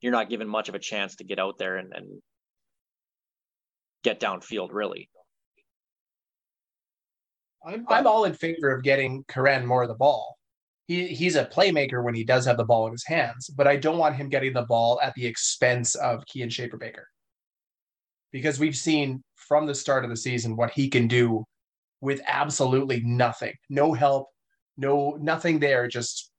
you're 0.00 0.12
not 0.12 0.28
given 0.28 0.48
much 0.48 0.68
of 0.68 0.74
a 0.74 0.78
chance 0.78 1.16
to 1.16 1.24
get 1.24 1.38
out 1.38 1.58
there 1.58 1.76
and, 1.76 1.92
and 1.94 2.06
get 4.02 4.20
downfield 4.20 4.68
really. 4.72 5.08
I'm, 7.66 7.86
uh, 7.88 7.94
I'm 7.94 8.06
all 8.06 8.24
in 8.24 8.34
favor 8.34 8.70
of 8.70 8.82
getting 8.82 9.24
Kyran 9.24 9.64
Moore 9.64 9.82
of 9.82 9.88
the 9.88 9.94
ball. 9.94 10.36
He, 10.86 11.06
he's 11.08 11.36
a 11.36 11.46
playmaker 11.46 12.04
when 12.04 12.14
he 12.14 12.24
does 12.24 12.44
have 12.44 12.58
the 12.58 12.64
ball 12.64 12.86
in 12.86 12.92
his 12.92 13.06
hands, 13.06 13.48
but 13.48 13.66
I 13.66 13.76
don't 13.76 13.96
want 13.96 14.16
him 14.16 14.28
getting 14.28 14.52
the 14.52 14.62
ball 14.62 15.00
at 15.02 15.14
the 15.14 15.26
expense 15.26 15.94
of 15.94 16.22
Kian 16.26 16.48
Schaffa-Baker. 16.48 17.08
Because 18.32 18.58
we've 18.58 18.76
seen 18.76 19.22
from 19.34 19.66
the 19.66 19.74
start 19.74 20.04
of 20.04 20.10
the 20.10 20.16
season 20.16 20.56
what 20.56 20.72
he 20.72 20.90
can 20.90 21.08
do 21.08 21.44
with 22.04 22.20
absolutely 22.26 23.00
nothing. 23.00 23.54
No 23.70 23.94
help, 23.94 24.28
no 24.76 25.16
nothing 25.18 25.58
there, 25.58 25.88
just 25.88 26.30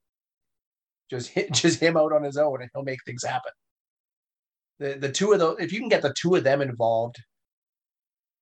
just 1.09 1.29
hit 1.29 1.51
just 1.63 1.79
him 1.79 1.97
out 1.97 2.13
on 2.13 2.23
his 2.23 2.37
own 2.37 2.61
and 2.61 2.69
he'll 2.73 2.83
make 2.83 3.03
things 3.05 3.23
happen. 3.23 3.51
The 4.79 4.97
the 4.99 5.11
two 5.11 5.33
of 5.33 5.39
those, 5.39 5.57
if 5.59 5.73
you 5.73 5.79
can 5.79 5.89
get 5.89 6.03
the 6.03 6.13
two 6.13 6.35
of 6.35 6.43
them 6.43 6.61
involved 6.61 7.17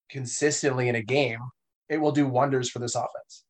consistently 0.10 0.90
in 0.90 0.96
a 0.96 1.02
game, 1.02 1.40
it 1.90 1.98
will 1.98 2.12
do 2.12 2.28
wonders 2.28 2.70
for 2.70 2.80
this 2.80 2.96
offense. 2.96 3.46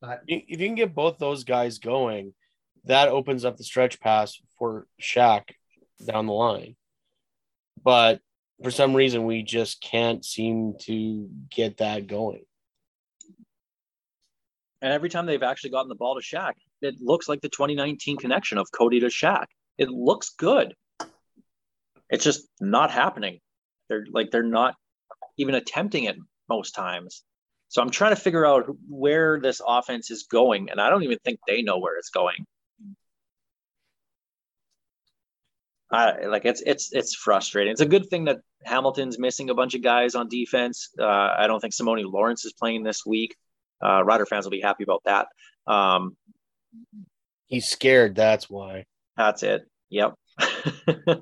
But 0.00 0.22
If 0.26 0.60
you 0.60 0.66
can 0.68 0.74
get 0.74 0.94
both 0.94 1.18
those 1.18 1.44
guys 1.44 1.78
going, 1.78 2.34
that 2.84 3.08
opens 3.08 3.44
up 3.44 3.56
the 3.56 3.64
stretch 3.64 4.00
pass 4.00 4.40
for 4.58 4.86
Shaq 5.00 5.42
down 6.04 6.26
the 6.26 6.32
line. 6.32 6.76
But 7.82 8.20
for 8.62 8.70
some 8.70 8.94
reason, 8.94 9.24
we 9.24 9.42
just 9.42 9.80
can't 9.80 10.24
seem 10.24 10.74
to 10.82 11.28
get 11.50 11.78
that 11.78 12.06
going. 12.06 12.44
And 14.82 14.92
every 14.92 15.08
time 15.08 15.26
they've 15.26 15.42
actually 15.42 15.70
gotten 15.70 15.88
the 15.88 15.94
ball 15.94 16.14
to 16.14 16.22
Shaq, 16.22 16.52
it 16.80 17.00
looks 17.00 17.28
like 17.28 17.40
the 17.40 17.48
2019 17.48 18.16
connection 18.16 18.58
of 18.58 18.68
Cody 18.72 19.00
to 19.00 19.06
Shaq. 19.06 19.46
It 19.78 19.90
looks 19.90 20.30
good. 20.30 20.74
It's 22.08 22.24
just 22.24 22.48
not 22.60 22.90
happening. 22.90 23.40
They're 23.88 24.06
like 24.10 24.30
they're 24.30 24.42
not 24.42 24.74
even 25.36 25.54
attempting 25.54 26.04
it 26.04 26.16
most 26.48 26.72
times. 26.72 27.22
So 27.68 27.80
I'm 27.80 27.90
trying 27.90 28.14
to 28.14 28.20
figure 28.20 28.44
out 28.44 28.66
where 28.88 29.40
this 29.40 29.60
offense 29.66 30.10
is 30.10 30.24
going, 30.24 30.70
and 30.70 30.80
I 30.80 30.90
don't 30.90 31.04
even 31.04 31.18
think 31.24 31.38
they 31.46 31.62
know 31.62 31.78
where 31.78 31.96
it's 31.96 32.10
going. 32.10 32.46
I 35.92 36.26
like 36.26 36.44
it's 36.44 36.62
it's 36.64 36.92
it's 36.92 37.14
frustrating. 37.14 37.72
It's 37.72 37.80
a 37.80 37.86
good 37.86 38.08
thing 38.08 38.26
that 38.26 38.38
Hamilton's 38.64 39.18
missing 39.18 39.50
a 39.50 39.54
bunch 39.54 39.74
of 39.74 39.82
guys 39.82 40.14
on 40.14 40.28
defense. 40.28 40.90
Uh, 40.98 41.04
I 41.04 41.46
don't 41.48 41.60
think 41.60 41.74
Simoni 41.74 42.10
Lawrence 42.10 42.44
is 42.44 42.52
playing 42.52 42.84
this 42.84 43.04
week. 43.04 43.34
Uh, 43.84 44.04
Rider 44.04 44.26
fans 44.26 44.44
will 44.44 44.50
be 44.50 44.60
happy 44.60 44.84
about 44.84 45.02
that. 45.04 45.26
Um, 45.66 46.16
He's 47.48 47.66
scared. 47.66 48.14
That's 48.14 48.48
why. 48.48 48.84
that's 49.16 49.42
it. 49.42 49.66
Yep. 49.88 50.14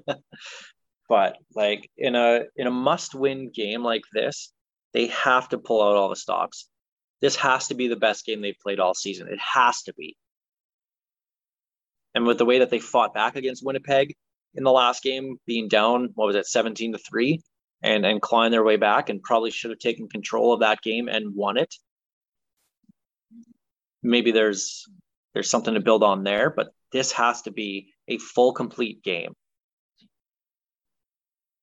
but 1.08 1.38
like 1.54 1.88
in 1.96 2.14
a 2.14 2.42
in 2.54 2.66
a 2.66 2.70
must-win 2.70 3.50
game 3.54 3.82
like 3.82 4.02
this, 4.12 4.52
they 4.92 5.06
have 5.06 5.48
to 5.48 5.58
pull 5.58 5.82
out 5.82 5.96
all 5.96 6.10
the 6.10 6.16
stops. 6.16 6.68
This 7.22 7.36
has 7.36 7.68
to 7.68 7.74
be 7.74 7.88
the 7.88 7.96
best 7.96 8.26
game 8.26 8.42
they've 8.42 8.54
played 8.62 8.80
all 8.80 8.94
season. 8.94 9.28
It 9.28 9.40
has 9.40 9.82
to 9.84 9.94
be. 9.94 10.16
And 12.14 12.26
with 12.26 12.36
the 12.36 12.44
way 12.44 12.58
that 12.58 12.70
they 12.70 12.78
fought 12.78 13.14
back 13.14 13.36
against 13.36 13.64
Winnipeg 13.64 14.14
in 14.58 14.64
the 14.64 14.72
last 14.72 15.04
game, 15.04 15.38
being 15.46 15.68
down, 15.68 16.10
what 16.16 16.26
was 16.26 16.36
it, 16.36 16.46
17 16.46 16.92
to 16.92 16.98
3, 16.98 17.40
and 17.82 18.04
and 18.04 18.20
clawing 18.20 18.50
their 18.50 18.64
way 18.64 18.76
back 18.76 19.08
and 19.08 19.22
probably 19.22 19.52
should 19.52 19.70
have 19.70 19.78
taken 19.78 20.08
control 20.08 20.52
of 20.52 20.60
that 20.60 20.82
game 20.82 21.08
and 21.08 21.34
won 21.34 21.56
it. 21.56 21.72
Maybe 24.02 24.32
there's 24.32 24.84
there's 25.32 25.48
something 25.48 25.74
to 25.74 25.80
build 25.80 26.02
on 26.02 26.24
there, 26.24 26.50
but 26.50 26.68
this 26.92 27.12
has 27.12 27.42
to 27.42 27.52
be 27.52 27.92
a 28.08 28.18
full 28.18 28.52
complete 28.52 29.02
game. 29.04 29.32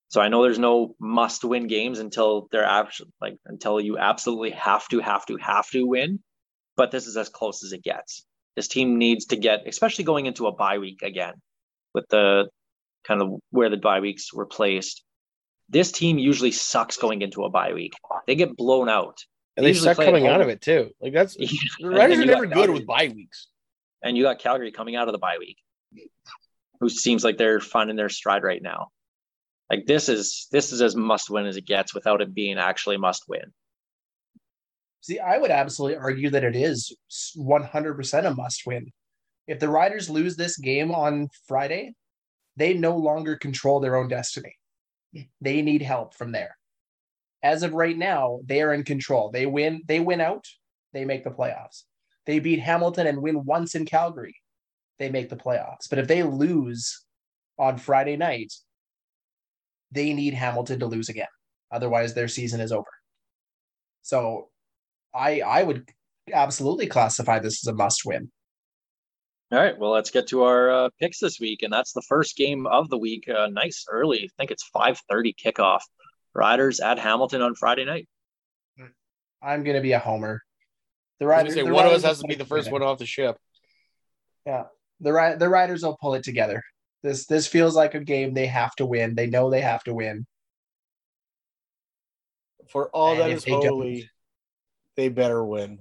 So 0.08 0.22
I 0.22 0.30
know 0.30 0.44
there's 0.44 0.60
no 0.60 0.96
must 0.98 1.44
win 1.44 1.68
games 1.68 2.00
until 2.00 2.48
they're 2.52 2.64
actually 2.64 3.12
like 3.20 3.38
until 3.46 3.82
you 3.82 3.98
absolutely 3.98 4.52
have 4.52 4.88
to 4.90 5.00
have 5.00 5.26
to 5.26 5.36
have 5.36 5.70
to 5.72 5.86
win, 5.86 6.20
but 6.78 6.92
this 6.92 7.08
is 7.08 7.18
as 7.18 7.28
close 7.28 7.62
as 7.66 7.74
it 7.74 7.84
gets. 7.84 8.26
This 8.56 8.70
team 8.70 8.98
needs 8.98 9.26
to 9.26 9.36
get 9.36 9.68
especially 9.68 10.06
going 10.06 10.28
into 10.28 10.48
a 10.48 10.54
bye 10.54 10.78
week 10.78 11.02
again 11.02 11.34
with 11.94 12.08
the 12.10 12.48
kind 13.08 13.22
of 13.22 13.40
where 13.52 13.70
the 13.70 13.78
bye 13.78 14.00
weeks 14.00 14.34
were 14.34 14.46
placed. 14.46 15.04
This 15.70 15.92
team 15.92 16.18
usually 16.18 16.52
sucks 16.52 16.98
going 16.98 17.22
into 17.22 17.44
a 17.44 17.50
bye 17.50 17.74
week. 17.74 17.94
They 18.28 18.36
get 18.36 18.56
blown 18.56 18.90
out. 18.90 19.18
And 19.58 19.66
they 19.66 19.70
usually 19.70 19.94
suck 19.94 20.04
coming 20.04 20.28
out 20.28 20.42
of 20.42 20.50
it 20.50 20.62
too. 20.62 20.92
Like 21.02 21.14
that's 21.14 21.36
the 21.36 21.48
And 21.80 21.94
Riders 21.94 22.20
are 22.20 22.22
you 22.22 22.28
got 22.28 22.42
never 22.42 22.46
good 22.46 22.70
with 22.70 22.86
bye 22.86 23.12
weeks. 23.14 23.48
and 24.04 24.18
you 24.18 24.24
got 24.24 24.40
Calgary 24.40 24.72
coming 24.72 24.96
out 24.96 25.08
of 25.08 25.14
the 25.14 25.18
bye 25.18 25.38
week, 25.40 25.58
who 26.80 26.90
seems 26.90 27.24
like 27.24 27.38
they're 27.38 27.60
finding 27.62 27.96
their 27.96 28.10
stride 28.10 28.44
right 28.44 28.62
now. 28.62 28.90
Like 29.70 29.86
this 29.88 30.10
is 30.10 30.48
this 30.52 30.72
is 30.72 30.82
as 30.82 30.96
must 30.96 31.30
win 31.30 31.46
as 31.48 31.58
it 31.58 31.66
gets 31.66 31.96
without 31.96 32.22
it 32.22 32.34
being 32.34 32.58
actually 32.58 32.98
must 32.98 33.24
win. 33.28 33.54
See, 35.02 35.20
I 35.20 35.38
would 35.38 35.52
absolutely 35.52 35.98
argue 35.98 36.32
that 36.32 36.44
it 36.44 36.56
is 36.56 36.96
100% 37.38 38.26
a 38.26 38.34
must 38.34 38.66
win. 38.66 38.92
If 39.48 39.60
the 39.60 39.70
Riders 39.70 40.10
lose 40.10 40.36
this 40.36 40.58
game 40.58 40.92
on 40.92 41.30
Friday, 41.48 41.94
they 42.58 42.74
no 42.74 42.96
longer 42.96 43.36
control 43.36 43.80
their 43.80 43.96
own 43.96 44.08
destiny. 44.08 44.56
Hmm. 45.14 45.22
They 45.42 45.62
need 45.62 45.82
help 45.82 46.14
from 46.14 46.32
there. 46.32 46.58
As 47.44 47.64
of 47.64 47.74
right 47.74 47.98
now, 47.98 48.40
they 48.46 48.62
are 48.62 48.74
in 48.74 48.84
control. 48.84 49.30
They 49.32 49.46
win, 49.46 49.82
they 49.88 50.00
win 50.00 50.22
out, 50.22 50.46
they 50.94 51.06
make 51.06 51.24
the 51.24 51.30
playoffs. 51.30 51.84
They 52.26 52.40
beat 52.40 52.60
Hamilton 52.60 53.08
and 53.08 53.22
win 53.22 53.46
once 53.46 53.76
in 53.76 53.86
Calgary. 53.86 54.36
They 54.98 55.10
make 55.10 55.30
the 55.30 55.36
playoffs. 55.36 55.90
But 55.90 56.00
if 56.00 56.08
they 56.08 56.24
lose 56.24 57.06
on 57.60 57.78
Friday 57.78 58.18
night, 58.18 58.52
they 59.92 60.14
need 60.14 60.34
Hamilton 60.34 60.80
to 60.80 60.88
lose 60.88 61.10
again. 61.10 61.28
Otherwise, 61.72 62.14
their 62.14 62.28
season 62.28 62.62
is 62.62 62.72
over. 62.72 62.88
So 64.02 64.50
I 65.14 65.42
I 65.42 65.64
would 65.64 65.90
absolutely 66.32 66.88
classify 66.88 67.40
this 67.40 67.66
as 67.66 67.72
a 67.72 67.76
must 67.76 68.06
win. 68.06 68.32
All 69.56 69.62
right, 69.62 69.78
well 69.80 69.92
let's 69.92 70.10
get 70.12 70.28
to 70.28 70.44
our 70.44 70.70
uh, 70.70 70.90
picks 71.00 71.20
this 71.20 71.40
week, 71.40 71.64
and 71.64 71.72
that's 71.72 71.94
the 71.94 72.02
first 72.02 72.36
game 72.36 72.68
of 72.68 72.90
the 72.90 72.98
week. 72.98 73.30
Uh, 73.30 73.48
nice 73.48 73.86
early, 73.90 74.26
I 74.26 74.28
think 74.38 74.52
it's 74.52 74.64
five 74.68 75.00
thirty 75.10 75.34
kickoff. 75.34 75.80
Riders 76.34 76.82
at 76.82 77.00
Hamilton 77.00 77.42
on 77.42 77.56
Friday 77.56 77.86
night. 77.86 78.10
I'm 79.42 79.64
gonna 79.64 79.80
be 79.80 79.94
a 79.94 80.00
homer. 80.00 80.42
The 81.22 81.28
Riders, 81.28 81.54
say, 81.54 81.64
the 81.64 81.74
one 81.74 81.86
of 81.86 81.94
us 81.94 82.04
has 82.04 82.20
to 82.20 82.28
be 82.28 82.36
the 82.36 82.44
first 82.44 82.70
one 82.70 82.84
off 82.84 82.98
the 82.98 83.06
ship. 83.06 83.38
Yeah, 84.46 84.64
the 85.00 85.14
Ri- 85.14 85.38
the 85.38 85.48
Riders 85.48 85.84
will 85.84 85.96
pull 86.02 86.16
it 86.16 86.24
together. 86.26 86.62
This 87.02 87.26
this 87.26 87.48
feels 87.48 87.78
like 87.78 87.96
a 87.96 88.02
game 88.02 88.34
they 88.34 88.48
have 88.48 88.76
to 88.76 88.86
win. 88.86 89.16
They 89.16 89.28
know 89.28 89.50
they 89.50 89.62
have 89.62 89.86
to 89.86 89.94
win. 89.94 90.26
For 92.68 92.90
all 92.90 93.12
And 93.14 93.22
that 93.22 93.30
if 93.30 93.38
is 93.38 93.44
they 93.46 93.52
don't- 93.52 93.68
holy, 93.68 94.10
they 94.98 95.08
better 95.08 95.42
win. 95.46 95.80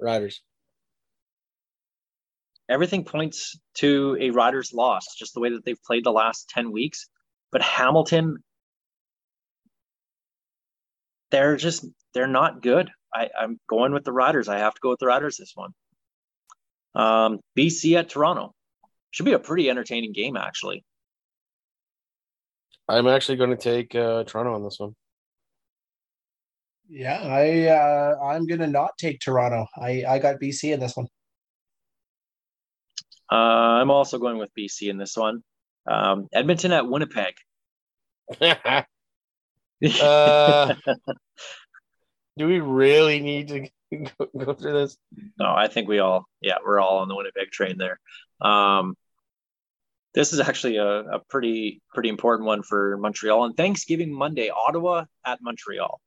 Riders. 0.00 0.42
Everything 2.68 3.04
points 3.04 3.58
to 3.74 4.16
a 4.20 4.30
Riders 4.30 4.72
loss, 4.72 5.14
just 5.16 5.34
the 5.34 5.40
way 5.40 5.50
that 5.50 5.64
they've 5.64 5.82
played 5.84 6.04
the 6.04 6.12
last 6.12 6.48
ten 6.48 6.70
weeks. 6.70 7.06
But 7.50 7.62
Hamilton, 7.62 8.38
they're 11.30 11.56
just 11.56 11.86
they're 12.14 12.26
not 12.26 12.62
good. 12.62 12.90
I, 13.14 13.30
I'm 13.38 13.58
going 13.68 13.92
with 13.92 14.04
the 14.04 14.12
Riders. 14.12 14.48
I 14.48 14.58
have 14.58 14.74
to 14.74 14.80
go 14.82 14.90
with 14.90 14.98
the 14.98 15.06
Riders 15.06 15.36
this 15.36 15.52
one. 15.54 15.70
Um, 16.94 17.40
BC 17.56 17.96
at 17.96 18.10
Toronto 18.10 18.54
should 19.10 19.24
be 19.24 19.32
a 19.32 19.38
pretty 19.38 19.70
entertaining 19.70 20.12
game, 20.12 20.36
actually. 20.36 20.84
I'm 22.88 23.06
actually 23.06 23.36
going 23.36 23.50
to 23.50 23.56
take 23.56 23.94
uh, 23.94 24.24
Toronto 24.24 24.54
on 24.54 24.64
this 24.64 24.78
one. 24.78 24.94
Yeah, 26.90 27.20
I 27.20 27.66
uh, 27.66 28.16
I'm 28.24 28.46
gonna 28.46 28.66
not 28.66 28.92
take 28.98 29.20
Toronto. 29.20 29.66
I 29.76 30.04
I 30.08 30.18
got 30.18 30.40
BC 30.40 30.72
in 30.72 30.80
this 30.80 30.96
one. 30.96 31.06
Uh, 33.30 33.34
I'm 33.34 33.90
also 33.90 34.18
going 34.18 34.38
with 34.38 34.50
BC 34.58 34.88
in 34.88 34.98
this 34.98 35.16
one. 35.16 35.42
Um, 35.86 36.28
Edmonton 36.32 36.72
at 36.72 36.88
Winnipeg. 36.88 37.34
uh, 38.40 38.82
do 42.36 42.46
we 42.46 42.60
really 42.60 43.20
need 43.20 43.48
to 43.48 43.68
go, 44.18 44.26
go 44.44 44.54
through 44.54 44.72
this? 44.72 44.96
No, 45.38 45.52
I 45.52 45.68
think 45.68 45.88
we 45.88 45.98
all, 45.98 46.26
yeah, 46.40 46.56
we're 46.64 46.80
all 46.80 46.98
on 46.98 47.08
the 47.08 47.16
Winnipeg 47.16 47.50
train 47.50 47.78
there. 47.78 47.98
Um, 48.40 48.96
this 50.14 50.32
is 50.32 50.40
actually 50.40 50.76
a, 50.76 50.86
a 50.86 51.18
pretty 51.28 51.82
pretty 51.92 52.08
important 52.08 52.46
one 52.46 52.62
for 52.62 52.96
Montreal 52.96 53.42
on 53.42 53.52
Thanksgiving 53.54 54.12
Monday. 54.12 54.50
Ottawa 54.50 55.04
at 55.24 55.38
Montreal. 55.42 56.00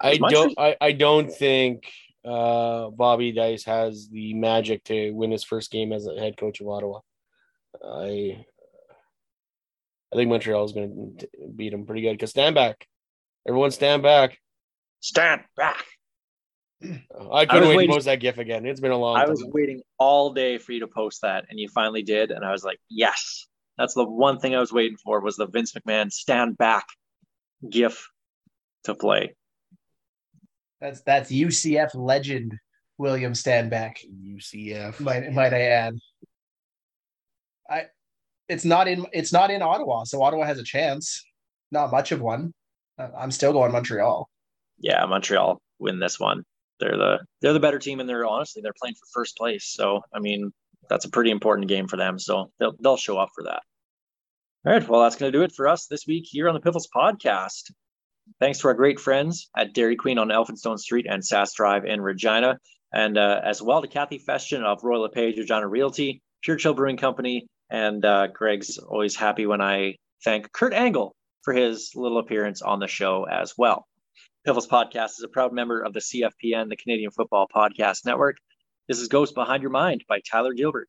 I 0.00 0.18
Montreal- 0.18 0.44
don't. 0.44 0.58
I, 0.58 0.76
I 0.80 0.92
don't 0.92 1.30
think 1.30 1.90
uh, 2.24 2.90
Bobby 2.90 3.32
Dyce 3.32 3.64
has 3.64 4.08
the 4.08 4.34
magic 4.34 4.84
to 4.84 5.10
win 5.12 5.30
his 5.30 5.44
first 5.44 5.70
game 5.70 5.92
as 5.92 6.06
a 6.06 6.18
head 6.18 6.36
coach 6.36 6.60
of 6.60 6.68
Ottawa. 6.68 7.00
I 7.84 8.44
I 10.12 10.16
think 10.16 10.28
Montreal 10.28 10.64
is 10.64 10.72
going 10.72 11.16
to 11.18 11.28
beat 11.54 11.72
him 11.72 11.86
pretty 11.86 12.02
good. 12.02 12.12
Because 12.12 12.30
stand 12.30 12.54
back, 12.54 12.86
everyone 13.46 13.70
stand 13.70 14.02
back. 14.02 14.38
Stand 15.00 15.42
back. 15.56 15.84
I 16.82 17.44
couldn't 17.46 17.60
was 17.60 17.68
wait 17.68 17.76
waiting- 17.76 17.90
to 17.90 17.94
post 17.96 18.06
that 18.06 18.20
GIF 18.20 18.38
again. 18.38 18.66
It's 18.66 18.80
been 18.80 18.90
a 18.90 18.96
long 18.96 19.14
time. 19.16 19.22
I 19.22 19.24
time. 19.26 19.30
was 19.30 19.44
waiting 19.52 19.82
all 19.98 20.32
day 20.32 20.58
for 20.58 20.72
you 20.72 20.80
to 20.80 20.86
post 20.88 21.22
that, 21.22 21.44
and 21.50 21.58
you 21.60 21.68
finally 21.68 22.02
did, 22.02 22.30
and 22.30 22.44
I 22.44 22.52
was 22.52 22.64
like, 22.64 22.80
yes, 22.88 23.46
that's 23.78 23.94
the 23.94 24.04
one 24.04 24.38
thing 24.38 24.54
I 24.54 24.60
was 24.60 24.72
waiting 24.72 24.96
for 24.96 25.20
was 25.20 25.36
the 25.36 25.46
Vince 25.46 25.72
McMahon 25.72 26.10
stand 26.10 26.56
back 26.58 26.86
gif 27.68 28.08
to 28.84 28.94
play. 28.94 29.34
That's 30.80 31.02
that's 31.02 31.30
UCF 31.30 31.90
legend 31.94 32.54
William 32.98 33.32
Stanback. 33.32 33.98
UCF. 34.24 35.00
Might 35.00 35.32
might 35.32 35.54
I 35.54 35.62
add? 35.62 35.94
I 37.68 37.84
it's 38.48 38.64
not 38.64 38.88
in 38.88 39.06
it's 39.12 39.32
not 39.32 39.50
in 39.50 39.62
Ottawa, 39.62 40.04
so 40.04 40.22
Ottawa 40.22 40.44
has 40.44 40.58
a 40.58 40.64
chance. 40.64 41.24
Not 41.70 41.90
much 41.90 42.12
of 42.12 42.20
one. 42.20 42.52
Uh, 42.98 43.08
I'm 43.16 43.30
still 43.30 43.52
going 43.52 43.72
Montreal. 43.72 44.28
Yeah, 44.78 45.04
Montreal 45.06 45.60
win 45.78 45.98
this 45.98 46.18
one. 46.18 46.44
They're 46.80 46.96
the 46.96 47.20
they're 47.40 47.52
the 47.52 47.60
better 47.60 47.78
team, 47.78 48.00
and 48.00 48.08
they're 48.08 48.26
honestly 48.26 48.62
they're 48.62 48.72
playing 48.80 48.94
for 48.94 49.20
first 49.20 49.36
place. 49.36 49.66
So 49.66 50.02
I 50.14 50.18
mean, 50.18 50.52
that's 50.88 51.04
a 51.04 51.10
pretty 51.10 51.30
important 51.30 51.68
game 51.68 51.86
for 51.88 51.96
them. 51.96 52.18
So 52.18 52.50
they'll 52.58 52.74
they'll 52.80 52.96
show 52.96 53.18
up 53.18 53.30
for 53.34 53.44
that. 53.44 53.62
All 54.66 54.72
right. 54.72 54.86
Well, 54.86 55.02
that's 55.02 55.16
going 55.16 55.32
to 55.32 55.38
do 55.38 55.42
it 55.42 55.52
for 55.52 55.68
us 55.68 55.86
this 55.86 56.06
week 56.06 56.26
here 56.28 56.46
on 56.48 56.54
the 56.54 56.60
Piffles 56.60 56.88
podcast. 56.94 57.70
Thanks 58.38 58.60
to 58.60 58.68
our 58.68 58.74
great 58.74 59.00
friends 59.00 59.50
at 59.56 59.72
Dairy 59.72 59.96
Queen 59.96 60.18
on 60.18 60.28
Elphinstone 60.28 60.78
Street 60.78 61.06
and 61.08 61.22
Sask 61.22 61.54
Drive 61.54 61.84
in 61.84 62.00
Regina, 62.00 62.58
and 62.92 63.18
uh, 63.18 63.40
as 63.44 63.60
well 63.60 63.82
to 63.82 63.88
Kathy 63.88 64.18
Festian 64.18 64.62
of 64.62 64.84
Royal 64.84 65.02
LePage 65.02 65.38
Regina 65.38 65.66
Realty, 65.66 66.22
Pure 66.42 66.56
Chill 66.56 66.74
Brewing 66.74 66.96
Company, 66.96 67.46
and 67.70 68.04
uh, 68.04 68.28
Greg's 68.28 68.78
always 68.78 69.16
happy 69.16 69.46
when 69.46 69.60
I 69.60 69.96
thank 70.24 70.52
Kurt 70.52 70.72
Angle 70.72 71.14
for 71.42 71.54
his 71.54 71.92
little 71.94 72.18
appearance 72.18 72.62
on 72.62 72.80
the 72.80 72.88
show 72.88 73.24
as 73.24 73.54
well. 73.56 73.86
Piffles 74.44 74.68
Podcast 74.68 75.18
is 75.18 75.24
a 75.24 75.28
proud 75.28 75.52
member 75.52 75.80
of 75.80 75.92
the 75.92 76.00
CFPN, 76.00 76.68
the 76.68 76.76
Canadian 76.76 77.10
Football 77.10 77.46
Podcast 77.54 78.06
Network. 78.06 78.36
This 78.88 78.98
is 78.98 79.08
Ghost 79.08 79.34
Behind 79.34 79.62
Your 79.62 79.70
Mind 79.70 80.04
by 80.08 80.20
Tyler 80.20 80.54
Gilbert. 80.54 80.88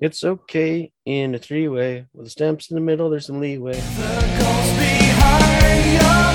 It's 0.00 0.24
okay 0.24 0.92
in 1.04 1.34
a 1.34 1.38
three 1.38 1.68
way 1.68 2.06
with 2.12 2.26
the 2.26 2.30
stamps 2.30 2.70
in 2.70 2.74
the 2.74 2.80
middle. 2.80 3.10
There's 3.10 3.26
some 3.26 3.40
leeway. 3.40 3.72
The 3.72 6.27